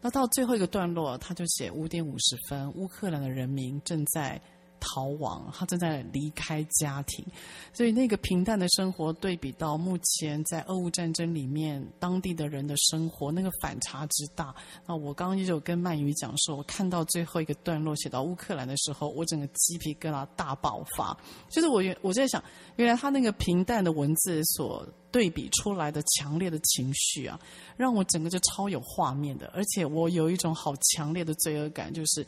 [0.00, 4.40] 那到最后一个段落，他就写五点五十分，乌克兰的人民正在
[4.86, 7.24] 逃亡，他正在离开家庭，
[7.72, 14.54] 所以那个平淡的生活对比到目前在俄乌战争里面当地的人的生活，那个反差之大。
[14.86, 21.16] 那我刚刚也有跟鳗鱼讲说，我看到最后一个段落写到乌克兰的时候，我整个鸡皮疙瘩大爆发。
[21.48, 22.42] 就是我原我在想，
[22.76, 27.40] 原来他那个平淡的文字所对比出来的强烈的情绪啊，
[27.76, 32.24] 让我整个就超有画面的，而且我有一种好强烈的罪恶感，就是。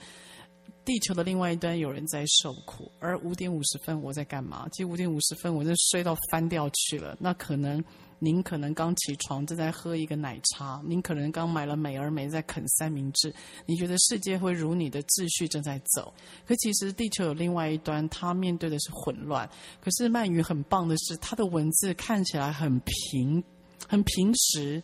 [0.84, 4.68] 地球的另外一端有人在受苦，而五点五十分我在干嘛？
[4.72, 7.16] 其实五点五十分我就睡到翻掉去了。
[7.20, 7.82] 那可能
[8.18, 13.32] 您可能刚起床正在喝一个奶茶，您可能刚买了美而美在啃三明治。
[13.66, 16.12] 你觉得世界会如你的秩序正在走，
[16.46, 19.48] 可其实地球有另外一端，它面对的是混乱。
[19.80, 23.42] 可是鳗鱼很棒的是，它的文字看起来很平，
[23.86, 24.82] 很平实，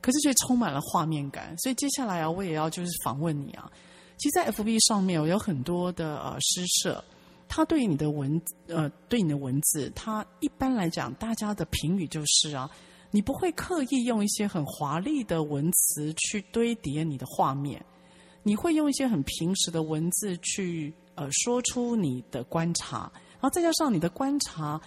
[0.00, 1.56] 可是却充满了画面感。
[1.58, 3.70] 所以接下来啊，我也要就是访问你啊。
[4.18, 7.02] 其实，在 FB 上面有很多的呃诗社，
[7.48, 12.70] 他对你的文呃对你的文字，他一般来讲，大家的评语就是啊，
[13.10, 17.84] 你不会刻意用一些很华丽的文词去堆叠你的画面，
[18.42, 24.80] 你会用一些很平实的文字去呃说出你的观察，然后再加上你的观察，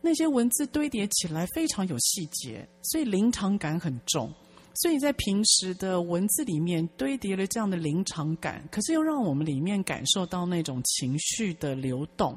[0.00, 4.32] 那些文字堆叠起来非常有细节，所以临场感很重。
[4.74, 12.36] 所以在平时的文字里面堆叠了这样的临场感，可是又让我们里面感受到那种情绪的流动。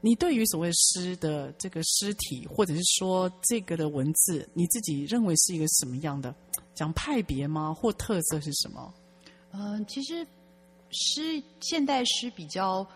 [0.00, 6.34] 你对于所谓诗的这个诗体，或者是说这个的文字，你自己认为是一个什么样的
[6.74, 7.74] 讲派别吗？
[7.74, 8.94] 或特色是什么？
[9.52, 10.26] 嗯、其实
[10.90, 12.86] 诗现代诗比较。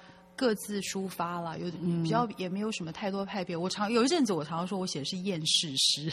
[0.43, 1.71] 各自抒发了，有
[2.03, 3.57] 比较也没有什么太多派别。
[3.57, 6.13] 我常有一阵子，我常常说我写的是厌世诗，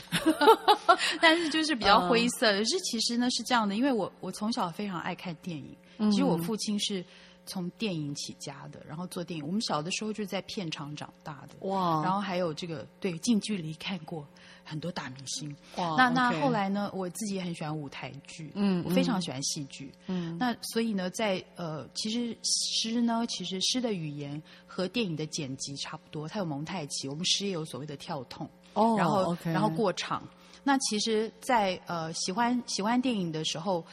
[1.19, 2.63] 但是就是比较灰色的。
[2.63, 5.75] 是、uh, 其实呢是这样的，因为我我从小非常爱看电影，
[6.11, 7.03] 其实我父亲是
[7.47, 9.43] 从电影起家的，然后做电影。
[9.43, 14.23] 我们小的时候就是在片场长大的，哇然后还有这个对近距离看过。
[14.69, 15.55] 很多大明星
[15.97, 16.91] 那那后来呢？
[16.93, 20.37] 我自己也很喜欢舞台剧，嗯，我非常喜欢戏剧，嗯。
[20.37, 30.21] 那所以呢，在呃，其实诗呢，其实诗的语言和电影的剪辑差不多，它有蒙太奇，我们诗也有所谓的跳痛，哦，然后然后过场。
[30.63, 33.83] 那其实在，在呃喜欢喜欢电影的时候。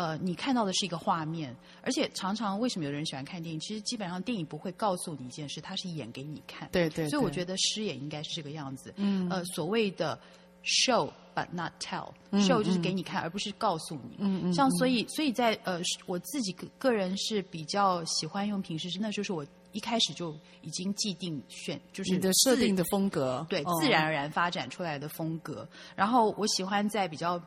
[0.00, 3.60] 呃，你看到的是一个画面，而且常常为什么有人喜欢看电影？
[3.60, 6.66] 其实基本上电影不会告诉你一件事，它是演给你看。
[6.72, 7.10] 对，对对。
[7.10, 8.94] 所以我觉得诗也应该是这个样子。
[8.96, 9.28] 嗯。
[9.28, 10.18] 呃，所谓的
[10.64, 14.16] show but not tell，show、嗯、就是给你看，嗯、而不是告诉你。
[14.20, 14.54] 嗯嗯。
[14.54, 25.60] 像所以，所以在呃，我自己个个人是比较喜欢用平时是，那就是我一开始就已经既定选，就是你的设定的风格，对，自然而然发展出来的风格。
[25.60, 27.38] 哦、然后我喜欢在比较。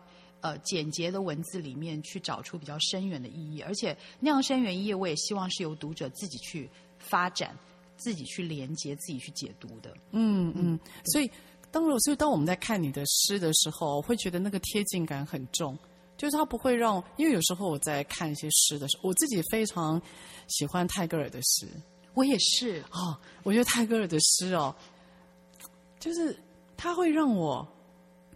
[0.44, 7.58] 呃，简洁的文字里面去找出比较深远的意义，而且那样深远意义，我也希望是由读者自己去发展、
[7.96, 9.96] 自己去连接、自己去解读的。
[10.12, 11.32] 嗯嗯，所以
[11.72, 15.80] 当所以当我们在看你的诗的时候，我会觉得那个贴近感很重，
[16.18, 20.02] 就是它不会让，因为有时候我在看一些诗的时候，我自己非常
[20.50, 21.66] 喜欢泰戈尔的诗，
[22.16, 24.76] 我也是啊、哦，我觉得泰戈尔的诗哦，
[26.02, 26.38] 就是
[26.76, 27.66] 他会让我，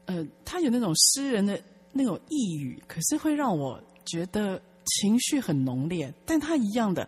[0.05, 1.61] 呃，他有那种诗人的。
[1.91, 6.13] 那种抑郁，可是会让我觉得情绪很浓烈。
[6.25, 7.07] 但他一样的，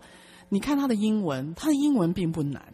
[0.50, 2.74] 你看他的英文，他的英文并不难。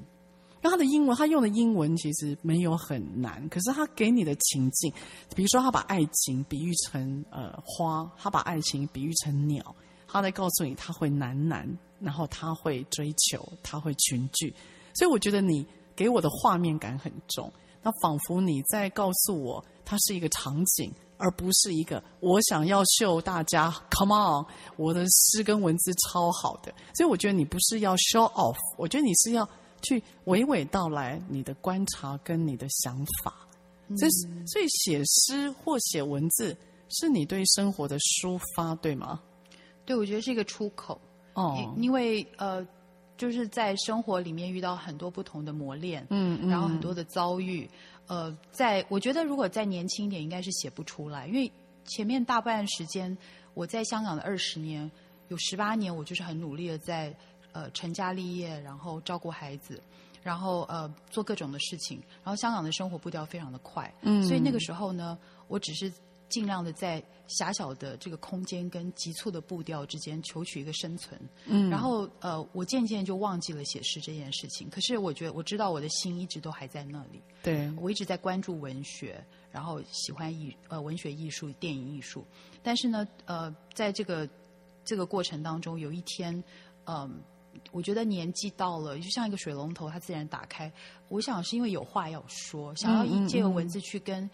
[0.62, 3.48] 那他的英文，他用的英文其实没有很难。
[3.50, 4.92] 可是他给你的情境，
[5.36, 9.76] 比如说他把爱情比喻成呃花，他把爱情比喻成鸟，
[10.08, 11.68] 他在告诉你他会喃喃，
[12.00, 14.52] 然后他会追求，他会群聚。
[14.96, 15.64] 所以我觉得你
[15.96, 20.92] 给我的画面感很重，那仿佛你在告诉我，它是一个场景。
[21.18, 24.46] 而不是一个我想要秀大家，Come on，
[24.78, 29.48] 我的诗跟文字超好的，所以我觉得你不是要 show off，我觉得你是要
[29.82, 33.34] 去娓娓道来你的观察跟你的想法。
[33.98, 36.58] 这是所以写诗或写文字
[36.90, 39.22] 是你对生活的抒发，对吗？
[39.86, 41.00] 对，我觉得是一个出口。
[41.36, 42.66] 哦，因为呃，
[43.16, 47.70] 就是在生活里面遇到很多不同的磨练，嗯，嗯然后很多的遭遇，
[48.08, 51.52] 呃，在我觉得如果再年轻一点，应该是写不出来，因为
[51.86, 53.18] 前面大半时间
[53.54, 54.90] 我在香港的二十年，
[55.30, 57.16] 有十八年我就是很努力的在
[57.52, 59.82] 呃成家立业，然后照顾孩子。
[60.24, 65.16] 然后呃做各种的事情，然后香港的生活步调非常的快，嗯，所以那个时候呢，
[65.48, 65.94] 我只是
[66.36, 74.70] 尽量的在狭小的这个空间跟急促的步调之间求取一个生存，嗯，然后呃我渐渐就忘记了写诗这件事情。
[74.70, 82.26] 可是我觉得我知道我的心一直都还在那里，对，我一直在关注文学，然后喜欢艺呃文学艺术、电影艺术，
[82.62, 84.28] 但是呢呃在这个
[84.84, 86.36] 这个过程当中，有一天
[86.84, 86.98] 嗯。
[86.98, 87.12] 呃
[87.72, 90.70] 我觉得年纪到了，就像一个水龙头，它自然打开。
[91.08, 94.30] 我想是因为有话要说，想要以借由文字去跟、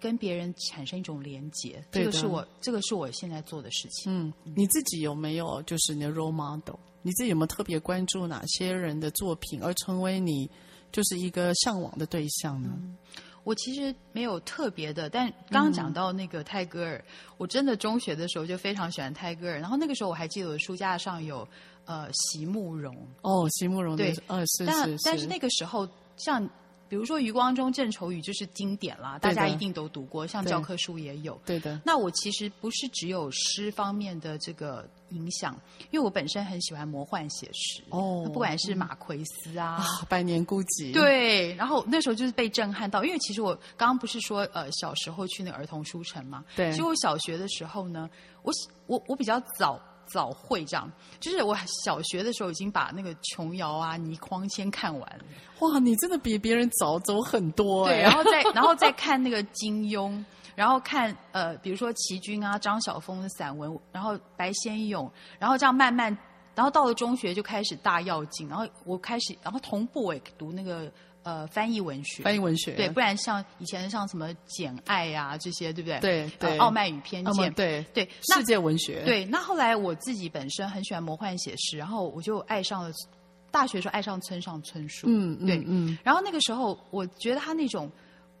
[0.00, 1.82] 跟别人产生一种连接。
[1.90, 4.12] 这个是我，这个是我现在做的事情。
[4.12, 6.76] 嗯，你自己有没有就是你的 role model？
[7.02, 10.50] 你自己有没有特别关注哪些人的作品，而成为你
[10.90, 12.70] 就是一个向往的对象呢？
[12.74, 12.96] 嗯、
[13.44, 19.58] 我其实没有特别的，但刚刚讲到那个泰戈尔、嗯，我真的中学的时候就非常喜欢泰戈尔。
[19.58, 21.46] 然后那个时候我还记得我的书架上有。
[21.88, 25.88] 呃，席慕容哦，席慕容对，呃，是但是是，但是那个时候，
[26.18, 26.46] 像
[26.88, 31.40] 比如说余光中、郑愁予就是经典啦，大家一定都读过，像教科书也有。
[31.44, 31.80] 对的。
[31.84, 35.54] 那我其实不是只有诗方面的这个影响，
[35.90, 48.08] 因为我本身很喜欢魔幻写实哦，不管是马奎斯啊，啊《百年孤寂》对，然后那时候就是被震撼到，因为其实我刚刚不是说呃小时候去那儿童书城嘛，对，其实我小学的时候呢，
[48.42, 48.52] 我
[48.86, 49.80] 我我比较早。
[50.12, 50.90] 早会这样，
[51.20, 55.24] 就是我小学的时候已经把那个琼瑶啊、倪匡先看完了。
[55.60, 57.94] 哇，你真的比别人早走很多哎。
[57.94, 66.16] 对，然后再然后再看那个金庸，然后看呃，比如说齐君啊、张晓峰的散文，然后白先勇，然后这样慢慢，
[66.54, 70.90] 然后到了中学就开始大跃进，然后我开始，然后同步我也读那个。
[71.28, 76.00] 呃，翻译文学，翻译文学，对，不然像以前像什么《简爱》呀这些，对不对？
[76.00, 79.26] 对对，呃《傲慢与偏见》，对对，世界文学，对。
[79.26, 82.90] 那后来我自己本身很喜欢魔幻写实，然后我就爱上了
[83.50, 85.98] 大学时候爱上村上春树，嗯，对，嗯。
[86.02, 87.90] 然后那个时候，我觉得他那种，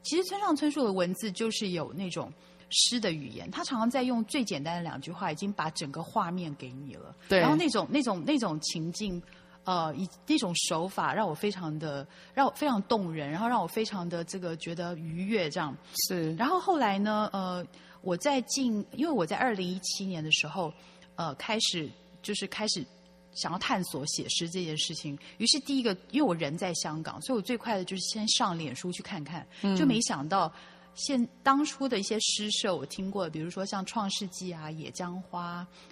[0.02, 2.32] 其实村上春树的文字就是有那种
[2.70, 7.14] 诗的语言，他常常在用最简单的两句话，已经把整个画面给你了。
[7.28, 7.38] 对。
[7.38, 9.22] 然后那种那种那种情境。
[9.68, 15.76] 呃，以那种手法让我非常的让我非常动人，然后让我非常的这个觉得愉悦，这样
[16.08, 16.34] 是。
[16.36, 17.62] 然后后来呢，呃，
[18.00, 20.72] 我在进，因为我在二零一七年的时候，
[21.16, 21.86] 呃，开始
[22.22, 22.82] 就是开始
[23.34, 25.18] 想要探索写诗这件事情。
[25.36, 29.46] 于是第一个，因为我人在香港，所以我最快的就是先上脸书去看看，
[29.76, 30.50] 就没想到。
[30.98, 35.40] 现当初的一些诗社我听过，比如说像《创世纪》啊、《野江花》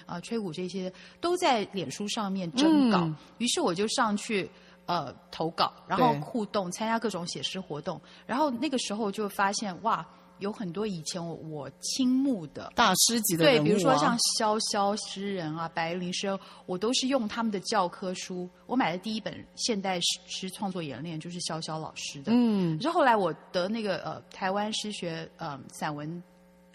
[0.05, 2.99] 啊、呃、吹鼓这些，都在脸书上面征稿。
[2.99, 4.51] 嗯、于是我就上去
[4.85, 8.01] 呃投稿，然后互动，参加各种写诗活动。
[8.27, 10.07] 然后那个时候就发现哇。
[10.39, 18.49] 有很多以前我我倾慕的大师级的啊、对，比如说像萧萧诗人啊、白灵诗，我都是用他们的教科书。
[18.67, 22.33] 我买的第一本现代诗诗创作演练就是萧萧老师的。
[22.33, 26.23] 嗯，之后后来我得那个呃台湾诗学呃散文。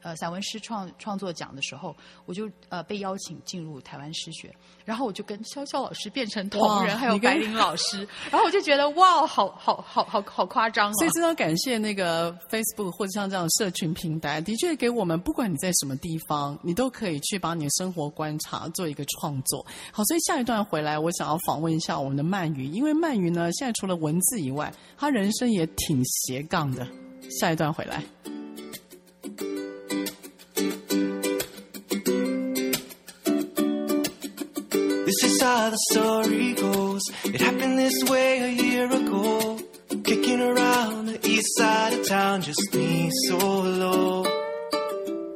[0.02, 1.96] 呃，散文诗创创作奖的时候，
[2.26, 10.94] 我就呃被邀请进入台湾诗学，然后我就跟潇潇老师变成同人，还有白灵老师，然后我就觉得哇，好好好好好夸张哦！
[10.94, 19.66] 所以真的感谢那个 Facebook 或者像这样的社群平台，的确给我们，不管你在什么地方，你都可以去把你的生活观察做一个创作。
[19.92, 26.88] 好，所以下一段回来，我想要访问一下我们的鳗鱼，因为鳗鱼呢，现在除了文字以外，他人生也挺斜杠的。
[27.40, 28.04] 下一段回来。
[35.12, 37.02] This is how the story goes.
[37.26, 39.60] It happened this way a year ago.
[40.06, 44.24] Kicking around the east side of town, just me solo.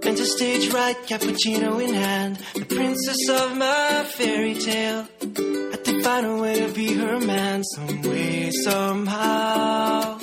[0.01, 2.37] Enter stage right, cappuccino in hand.
[2.53, 5.09] The princess of my fairy tale.
[5.19, 10.19] Had to find a way to be her man, some way, somehow.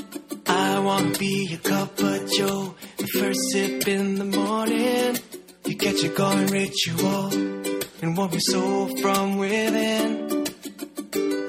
[0.47, 2.75] I wanna be a cup of joe.
[2.97, 5.19] The first sip in the morning.
[5.67, 7.52] You get your going ritual
[8.03, 10.45] and what we sow from within.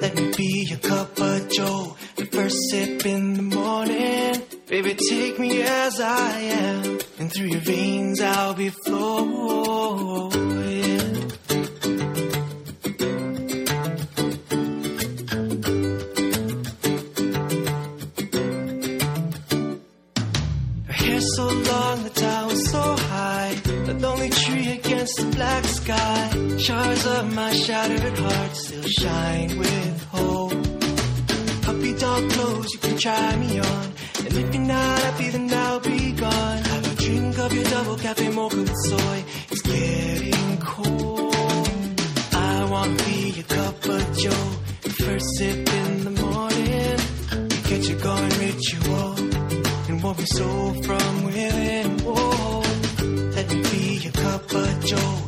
[0.00, 4.42] Let me be your cup of joe, the first sip in the morning.
[4.68, 10.40] Baby, take me as I am, and through your veins I'll be flowing.
[20.86, 23.56] Her hair so long, the tower so high,
[23.88, 30.04] a lonely tree against the black sky Shards of my shattered heart still shine with
[30.04, 30.50] hope.
[31.60, 33.86] Puppy dog clothes, you can try me on.
[34.20, 36.62] And if you're not happy, then I'll be gone.
[36.62, 39.24] Have a drink of your double cafe mocha with soy.
[39.50, 41.34] It's getting cold.
[42.32, 44.46] I wanna be a cup of joe.
[45.04, 46.98] First sip in the morning.
[47.68, 49.14] Get you going ritual.
[49.90, 51.98] And want me so from within.
[51.98, 52.60] Whoa.
[53.36, 55.24] Let me be a cup of joe.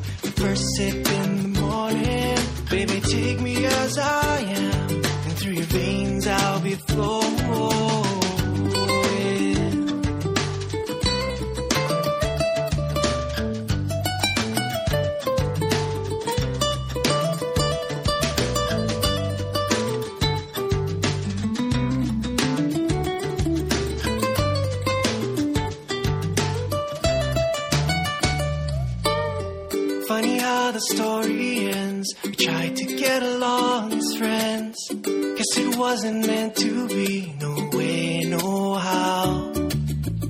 [0.57, 2.39] First sip in the morning.
[2.71, 4.91] Baby, take me as I am.
[4.91, 8.06] And through your veins I'll be flowing.
[35.97, 37.35] Wasn't meant to be.
[37.41, 39.51] No way, no how.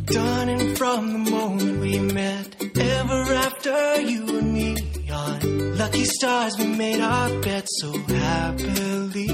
[0.05, 2.47] Done and from the moment we met.
[2.77, 4.77] Ever after you and me
[5.11, 9.29] on lucky stars, we made our bet so happily.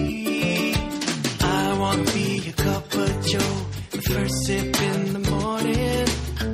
[1.61, 3.57] I wanna be a cup of joe.
[3.91, 6.07] The first sip in the morning.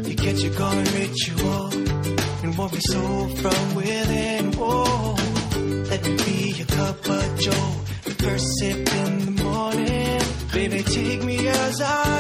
[0.09, 1.67] You get your going ritual
[2.43, 4.45] and want me so from within.
[4.59, 5.15] Whoa,
[5.91, 7.69] let me be a cup of joe.
[8.09, 9.18] The first sip in
[10.99, 12.18] take me as I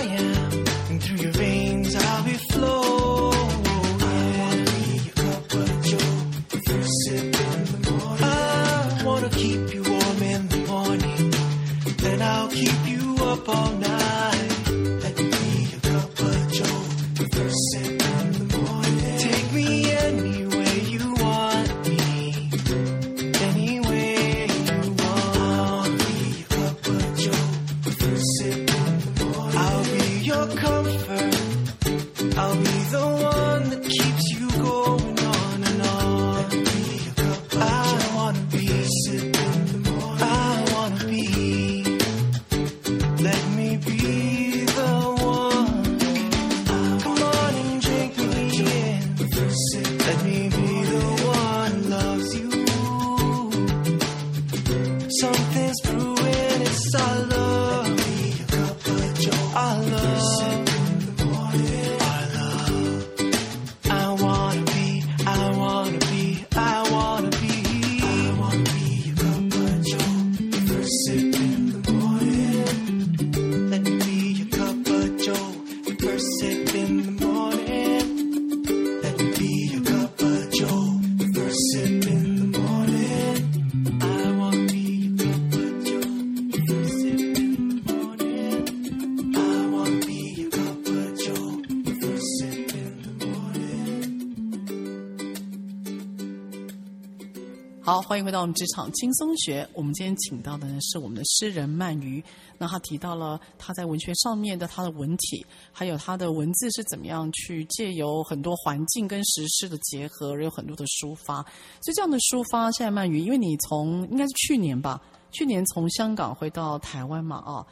[97.98, 99.68] 好，欢迎回到我们职场轻松学。
[99.72, 102.22] 我们今天请到的呢是我们的诗人鳗鱼。
[102.56, 111.42] 那他提到了他在文学上面的他的文体，还有他的文字是怎么样去借由很多环境跟时事的结合，而有很多的抒发。
[111.80, 117.66] 所以这样的抒发，现在鳗鱼，因为你从应该是去年吧，去年从香港回到台湾嘛，啊，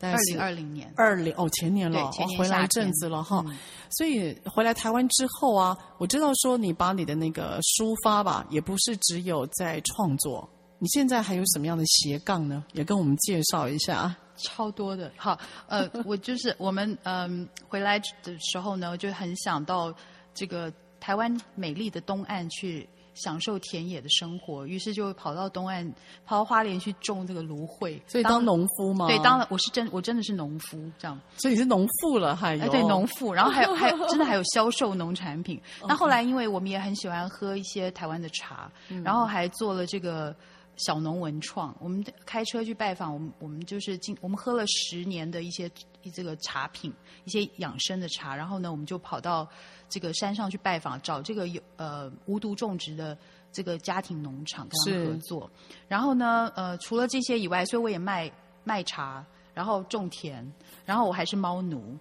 [0.00, 3.56] 二是零二零年，二零哦，前年了，前年哦、回来一阵子了哈、嗯
[3.90, 10.46] 所以回来台湾之后啊，我知道说你把你的那个抒发吧，也不是只有在创作，
[10.78, 12.62] 你现在还有什么样的斜杠呢？
[12.74, 14.18] 也跟我们介绍一下啊。
[14.36, 15.10] 超多的。
[15.16, 15.36] 好，
[15.66, 19.92] 呃， 我就是我们嗯、回来的时候呢，就很想到
[20.34, 20.70] 这个
[21.00, 22.86] 台湾美丽的东岸去
[23.22, 25.92] 享受田野的生活，于是就跑到东岸，
[26.24, 28.00] 跑到花莲去种这个芦荟。
[28.06, 29.06] 所以当农夫吗？
[29.06, 31.20] 对，当了我是真我真的是农夫这样。
[31.36, 35.60] 所以你是农妇了，还有、哎，对，农妇，然后还有 还有真的还有销售农产品。
[35.86, 38.70] 那后来因为我们也很喜欢喝一些台湾的茶，
[39.04, 40.34] 然后还做了这个
[40.76, 41.74] 小农文创。
[41.80, 45.70] 我们开车去拜访，我们我们就是进，我们喝了十年的一些
[46.14, 46.92] 这个茶品，
[47.24, 48.34] 一些养生的茶。
[48.34, 49.48] 然后呢，我们就跑到
[49.88, 53.16] 这个山上去拜访，找这个有呃无毒种植的
[53.50, 55.50] 这个家庭农场跟他们合作。
[55.88, 58.30] 然后呢，呃，除了这些以外，所以我也卖
[58.64, 59.24] 卖茶，
[59.54, 60.46] 然后种田，
[60.84, 61.96] 然后我还是猫奴。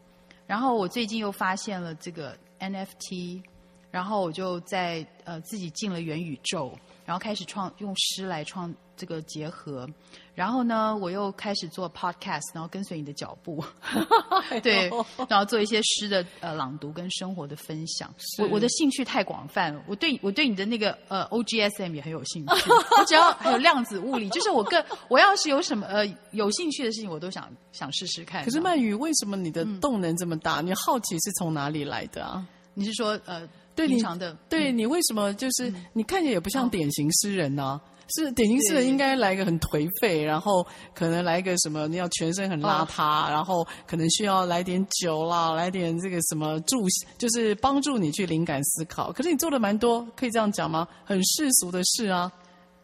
[0.45, 3.43] 然后我最近又发现了这个 NFT，
[3.91, 6.73] 然后我就在呃自己进了元宇宙，
[7.07, 9.87] 然后开始创用诗来创这个结合，
[10.35, 13.63] 然后呢，我又开始做 podcast，然后跟随你的脚步，
[14.61, 14.91] 对，
[15.29, 18.13] 然后做一些诗的呃朗读跟生活的分享。
[18.39, 28.43] 我我的兴趣太广泛了，我对我对你的那个呃 OGSM 也很有兴趣，我只要 还有量子物理，就是我更我要是有什么呃有兴趣的事情，我都想想试试看。
[28.43, 30.59] 可是曼宇，为什么你的动能这么大？
[30.59, 32.45] 嗯、你好奇是从哪里来的啊？
[32.73, 33.47] 你是说呃？
[33.77, 37.81] 对平常的，对你为什么就是你看起来也不像典型诗人呢、啊？
[38.15, 40.65] 是典型诗人应该来一个很颓废，然后
[40.95, 46.85] 可能来一个什么，你要全身很邋遢，然后可能需要来点酒啦，来点这个什么助，
[47.17, 49.11] 就是帮助你去灵感思考。
[49.11, 50.87] 可是你做的蛮多，可以这样讲吗？
[51.03, 52.31] 很世俗的事啊。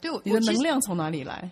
[0.02, 1.50] 对，你的能量从哪里来？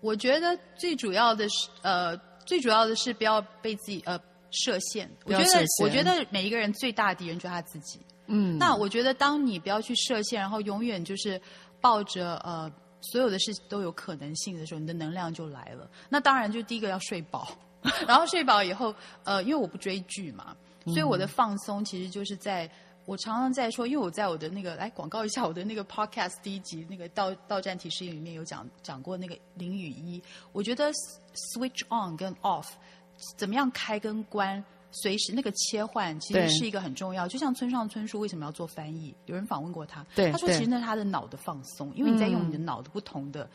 [0.00, 2.16] 我觉得最主要的是，呃，
[2.46, 4.18] 最主要的是不要被自己呃
[4.50, 5.06] 设限。
[5.26, 8.00] 我觉得，我觉得每一个人最大的敌人就是他自己。
[8.26, 11.40] 嗯，那我觉得，当你不要去设限，然后永远就是
[11.80, 12.70] 抱着呃
[13.12, 15.88] 所有的事情都有可能性的时候，你的能量就来了。
[16.08, 17.48] 那当然，就第一个要睡饱，
[18.08, 18.94] 然后睡饱以后，
[19.24, 20.56] 呃，因为我不追剧嘛，
[20.86, 22.70] 所以我的放松其实就是在
[23.04, 30.22] 我常常在说，因为我在我的那个来广告一下我的那个 podcast 第一集那个到到站提示音里面有讲讲过那个零与一，
[30.52, 30.90] 我觉得
[31.54, 32.68] switch on 跟 off
[33.36, 34.64] 怎么样开跟关。
[35.02, 39.14] 随时那个切换其实是一个很重要，就像村上春树为什么要做翻译？
[39.26, 43.48] 有人访问过他，他说其实那是他的脑的放松，因为你在用你的脑的不同的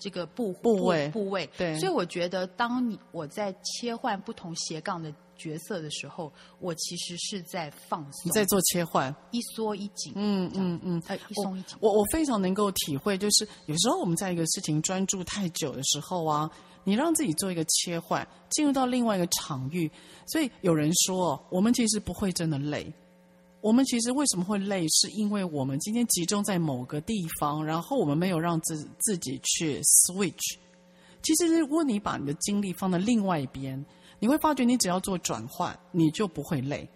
[0.00, 11.76] 这个部部位部位，对，所以我觉得当你我在切换不同斜杠的角色的时候，我其实是在放松，你在做切换，一缩一紧，嗯嗯嗯，呃，一松一紧。
[11.80, 16.50] 我我非常能够体会，就是有时候我们在一个事情专注太久的时候啊。
[16.82, 19.88] 你让自己做一个切换，进入到另外一个场域。
[20.26, 22.90] 所以有人说，我们其实不会真的累。
[23.60, 30.56] 我们其实为什么会累，是因为我们今天集中在某个地方，然后我们没有让自自己去 switch。
[31.22, 33.84] 其实如果你把你的精力放在另外一边，
[34.18, 36.88] 你会发觉你只要做转换，你就不会累。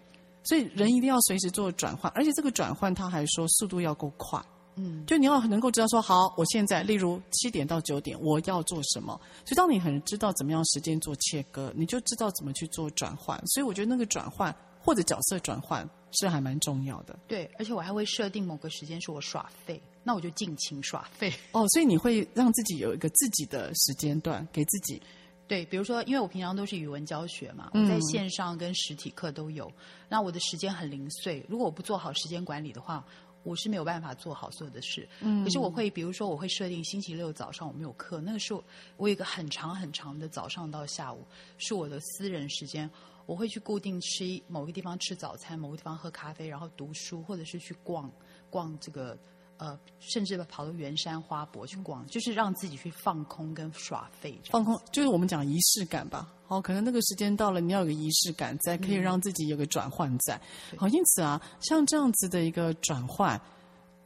[0.43, 4.43] 所以人一定要随时做转换，而且这个转换他还说速度要够快。
[4.77, 9.19] 嗯，就你要能够知道说，好，我现在例如七点到九点我要做什么。
[9.45, 13.41] 所以当你很知道怎么样时间做切割，你就知道怎么去做转换。
[13.47, 14.53] 所以我觉得那个转换
[14.85, 17.17] 或者角色转换是还蛮重要的。
[17.27, 21.33] 对，而且我还会设定某个时间是我耍废，那我就尽情耍废。
[21.51, 25.01] 哦，所以你会让自己有一个自己的时间段给自己。
[25.47, 29.73] 对，比如说，因为我平常都是语文教学嘛，我在线上跟实体课都有，嗯、
[30.09, 31.43] 那我的时间很零碎。
[31.49, 33.05] 如果我不做好时间管理的话，
[33.43, 38.63] 我是没有办法做好所有的事，嗯，可是我会，比如说，我会设定星期六早上我没有课，那个时候
[38.97, 41.23] 我有一个很长很长的早上到下午
[41.59, 42.89] 是我的私人时间，
[43.25, 48.11] 我会去固定吃某个地方吃早餐，某个地方喝咖啡，然后读书，或者是去逛
[48.49, 49.17] 逛这个。
[49.57, 54.37] 呃，甚至跑到圆山花博去逛，就是让自己去放空跟耍废。
[54.49, 56.29] 放空就是我们讲仪式感吧。
[56.45, 60.35] 好，可能那个时间到了，你要有个仪式感在，可以让自己有个转换在。
[60.73, 63.41] 嗯、好，因此啊，像这样子的一个转换，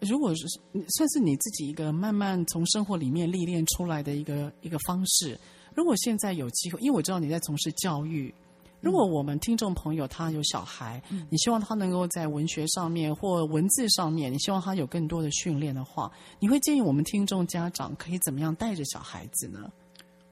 [0.02, 0.48] 如果是
[0.96, 5.36] 算是你自己一个慢慢从生活里面历练出来的一个一个方式。
[5.74, 8.32] 如果现在有机会，因为我知道你在从事教育。
[8.82, 19.72] 如果我们听众朋友他有小孩，嗯，你希望他能够在文学上面或文字上面，你希望他有更多的训练的话，你会建议我们听众家长可以怎么样带着小孩子呢？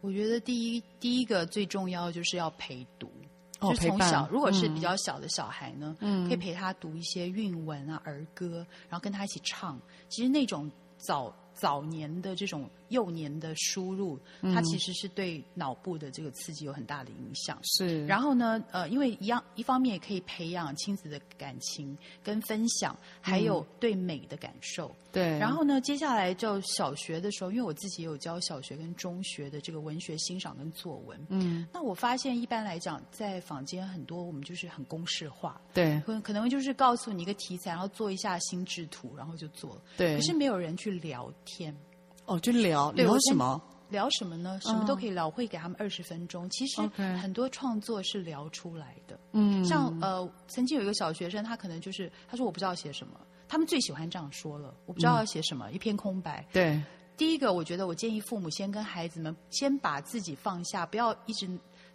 [0.02, 3.12] 我觉得第一第一个最重要就是要陪读，
[3.60, 9.78] 哦，就是从小，如果是比较小的小孩呢，嗯，可以陪他读一些韵文啊、儿歌，然后跟他一起唱。
[10.08, 12.70] 其实那种早早年的这种。
[12.90, 17.60] 幼年的输入，它其实是对脑部的这个刺激有很大的影响。
[17.64, 18.06] 是。
[18.06, 24.90] 然后呢，呃，因为一样，一方面也可以培养亲子的感情跟分享，还有对美的感受。
[25.18, 25.40] 对。
[25.40, 31.20] 然后呢，接下来就小学的时候，因为我自己也有教小学跟中学的这个文学欣赏跟作文。
[31.30, 31.68] 嗯。
[31.74, 35.60] 那我发现，一般来讲，在坊间很多我们就是很公式化。
[35.74, 36.00] 对。
[36.06, 39.82] 可可能就是告诉你一个题材，然后做一下心智图，然后就做了。
[39.98, 40.16] 对。
[40.16, 41.76] 可是没有人去聊天。
[42.26, 43.60] 哦，就聊聊什么？
[43.90, 44.60] 聊什么呢？
[44.62, 46.50] 什么都可以聊，嗯、会给他们二十分钟。
[46.50, 46.82] 其实
[47.22, 49.18] 很多创作是聊出来的。
[49.32, 53.18] 嗯，像呃，曾经有一个小学生，他可能就是他说我不知道写什么。
[53.48, 56.46] 他们最喜欢这样说了，我不知道要写什么，嗯、一片空白。
[56.52, 56.82] 对，
[57.16, 61.50] 第一个，我觉得我建议父母先跟孩子们先把自己放下，不要一直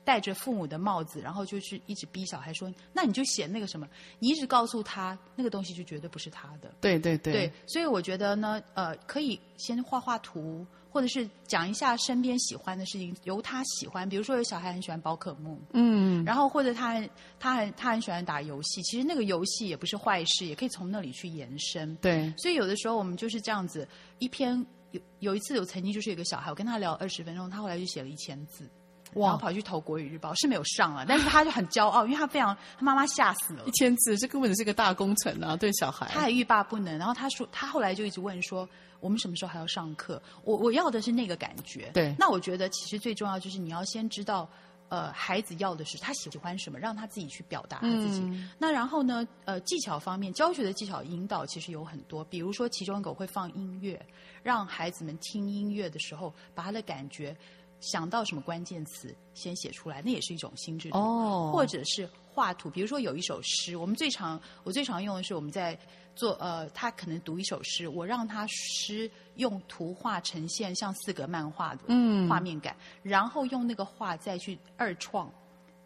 [0.05, 3.89] 戴着父母的帽子，然后就是一直逼小孩说：“那你就写那个什么。”
[4.19, 6.75] 你一直告诉他那个东西就绝对不是他的。
[6.81, 7.33] 对对对。
[7.33, 14.07] 对，所以我觉得呢，呃，可以先画画图，或者是讲一下身边喜欢的事情，由他喜欢。
[14.07, 21.97] 比如说有小孩很喜欢宝可梦，嗯，然后或者他很他很他很喜欢打游戏，其实那个游戏也不是坏事，也可以从那里去延伸。
[21.97, 23.89] 对，所以有的时候我们就是这样子，
[24.19, 24.55] 一篇
[24.91, 28.69] 有有一次有曾经就是有个小孩，我跟他聊二十分钟，他后来就写了一千字。
[29.15, 36.09] 然后跑去投国语日报，是没有上了，但是他就很骄傲，因为他非常他妈妈吓死了，一千字，这根本是个大工程啊，对小孩。
[36.11, 38.69] 他还欲罢不能，然后他说，他后来就一直问说，
[39.01, 40.23] 我们什么时候还要上课？
[40.45, 41.91] 我我要的是那个感觉。
[41.93, 44.49] 对，那我觉得其实最重要就是你要先知道，
[44.89, 48.21] 呃，孩子要的是他喜欢什么，让他自己去表达他自己。
[48.21, 54.01] 嗯、那然后呢，呃，技巧方面，教学的技巧引导其实有很多，比如说其中一个我会放音乐，
[54.43, 57.37] 让孩子们听音乐的时候，把他的感觉。
[57.83, 60.97] 想到什么关键词，先写出来，那也是一种心智图。
[60.97, 65.79] 哦，或者是画图，比如说有一首诗，我们最常我最常用的是我们在
[66.15, 71.83] 做呃，他可能读一首诗，我让他诗用图画呈现，像四格漫画的
[72.29, 75.31] 画面感，嗯、然后用那个画再去二创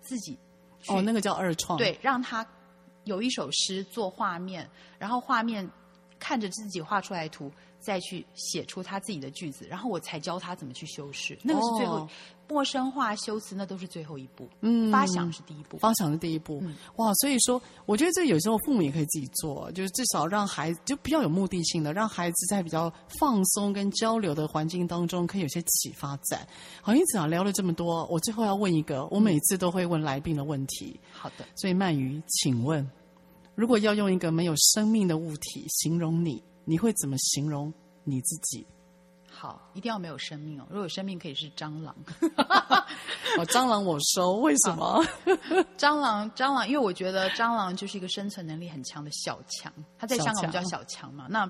[0.01, 0.39] 自己。
[0.89, 1.79] 哦，那个叫二创。
[1.79, 2.47] 对，让他
[3.05, 4.69] 有一首诗做画面，
[4.99, 5.69] 然后画面
[6.19, 7.51] 看着自己画出来的图。
[7.87, 11.39] 再去写出他自己的句子，然后我才教他怎么去修饰。
[11.45, 12.09] 那个是最后，哦、
[12.49, 14.49] 陌生化修辞，那都是最后一步。
[14.61, 16.59] 嗯，发想是第一步，发想是第一步。
[16.65, 26.45] 嗯、哇，所以说，我觉得这有时候父母也可以自己做，就是至少让孩子就比较有目的性的，让孩子在比较放松跟交流的环境当中，可以有些启发在。
[26.83, 30.99] 好，因此啊，聊了这么多，我最后要问一个，我每次都会问来宾的问题。
[31.13, 32.85] 好的，所以鳗鱼，请问，
[33.55, 36.43] 如果要用一个没有生命的物体形容你？
[36.69, 37.73] 你会怎么形容
[38.05, 38.67] 你自己？
[39.31, 40.67] 好，一定要没有生命哦。
[40.69, 41.95] 如果有生命，可以是蟑螂。
[43.39, 45.05] 哦，蟑螂我收，为什么？
[45.77, 49.73] 蟑螂，蟑螂，因为我觉得蟑螂就是一个生存能力很强的小强。
[49.99, 51.27] 它在香港我们叫小强嘛。
[51.29, 51.49] 那，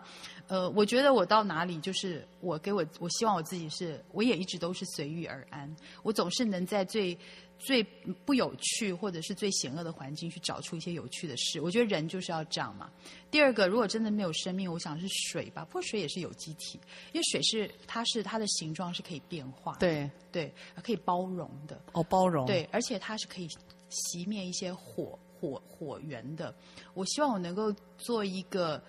[0.49, 5.75] 呃，我觉得我到哪里，就是我给我，我希望我自己是，我也一直都是随遇而安。
[6.03, 7.19] 我总是能在最。
[7.59, 7.83] 最
[8.25, 11.61] 不有趣或者是最险恶的环境，去找出一些有趣的事。
[11.61, 12.91] 我觉得人就是要这样嘛。
[13.31, 15.65] 第二个，如果真的没有生命，我想是水吧。
[15.65, 16.79] 不过水也是有机体，
[17.13, 20.53] 因为水是它是它的形状是可以变化，对对，
[20.83, 21.81] 可以包容的。
[21.93, 22.47] 哦，包容。
[22.47, 23.49] 对，而且它是可以
[23.91, 26.55] 熄灭一些火火火源的。
[26.95, 28.83] 我希望我能够做一个。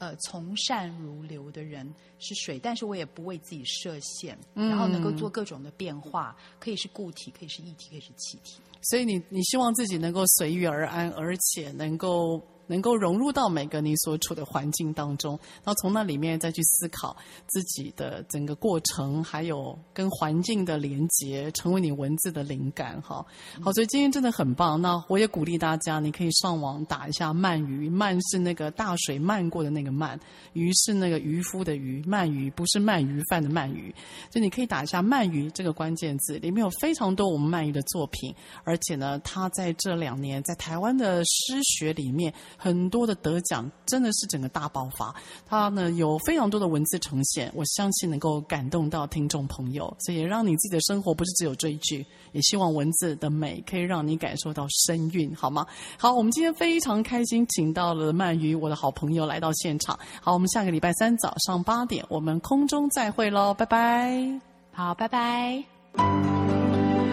[0.00, 1.86] 呃，从善如流的人
[2.18, 8.60] 是水，但是我也不为自己设限，嗯、然后能够做各种的变化，可以是固体，可以是液体，可以是气体。
[8.82, 12.42] 所以你你希望自己能够随遇而安，而且能够。
[12.70, 15.32] 能够融入到每个你所处的环境当中，
[15.64, 17.16] 然后从那里面再去思考
[17.48, 23.02] 自己的整个过程，还有跟环境的连接，成为你文字的灵感。
[23.02, 23.26] 哈，
[23.60, 24.80] 好，所以今天真的很棒。
[24.80, 30.16] 那我也鼓励大家，你可以上网打一下“鳗鱼”，鳗是那个大水漫过的那个鳗，
[30.52, 33.92] 鱼是那个渔夫的鱼，鳗鱼不是鳗鱼饭的鳗鱼。
[34.30, 42.32] 就你可以打一下“鳗鱼”这个关键字，里面有非常多我们鳗鱼的作品，而且呢，他在这两年在台湾的诗学里面。
[42.62, 45.14] 很多的得奖真的是整个大爆发，
[45.48, 55.66] 它呢有非常多的文字呈现，我相信能够感动到听众朋友，所以也让你自己的生活不是只有追剧，也希望文字的美可以让你感受到声韵，好吗？
[55.96, 59.98] 好，我们今天非常开心，请到了鳗鱼，我的好朋友来到现场。
[60.20, 64.40] 好，我们下个礼拜三早上八点，我们空中再会喽，拜拜。
[64.72, 65.64] 好，拜拜。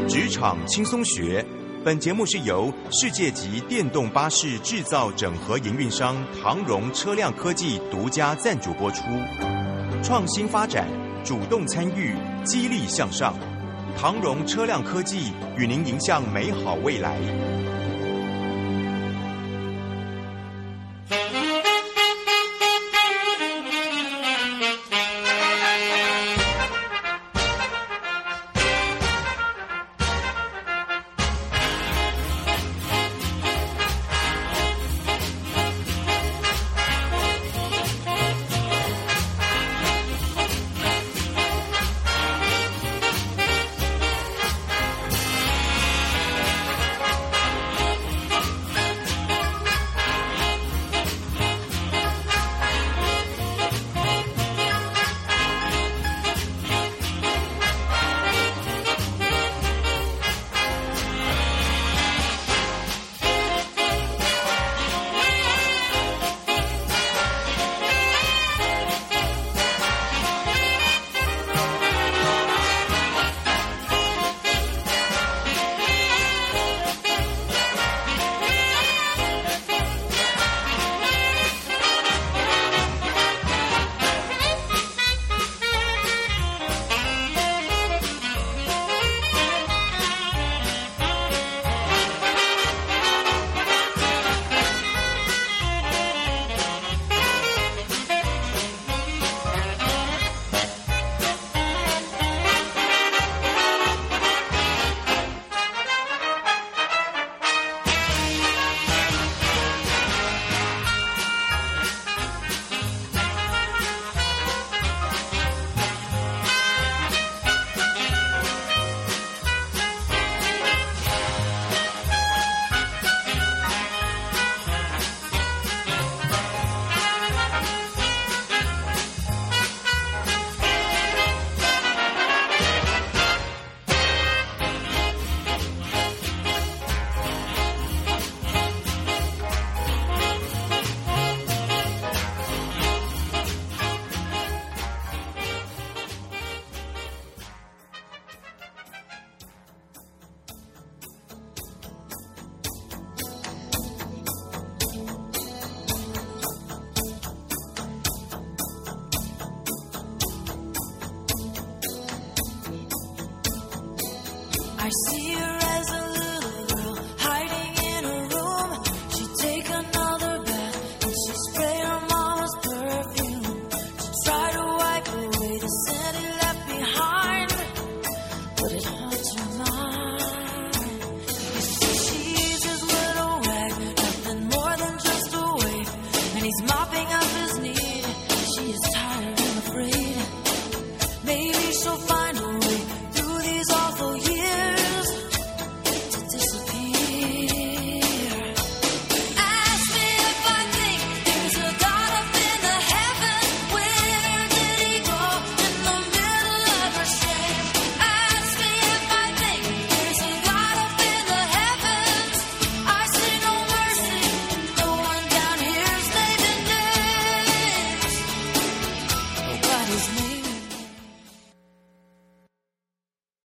[0.09, 1.45] 职场轻松学。
[1.87, 9.03] 本节目是由世界级电动巴士制造整合营运商唐荣车辆科技独家赞助播出。
[10.03, 10.85] 创新发展，
[11.23, 12.13] 主动参与，
[12.43, 13.33] 激励向上。
[13.97, 17.15] 唐荣车辆科技与您迎向美好未来。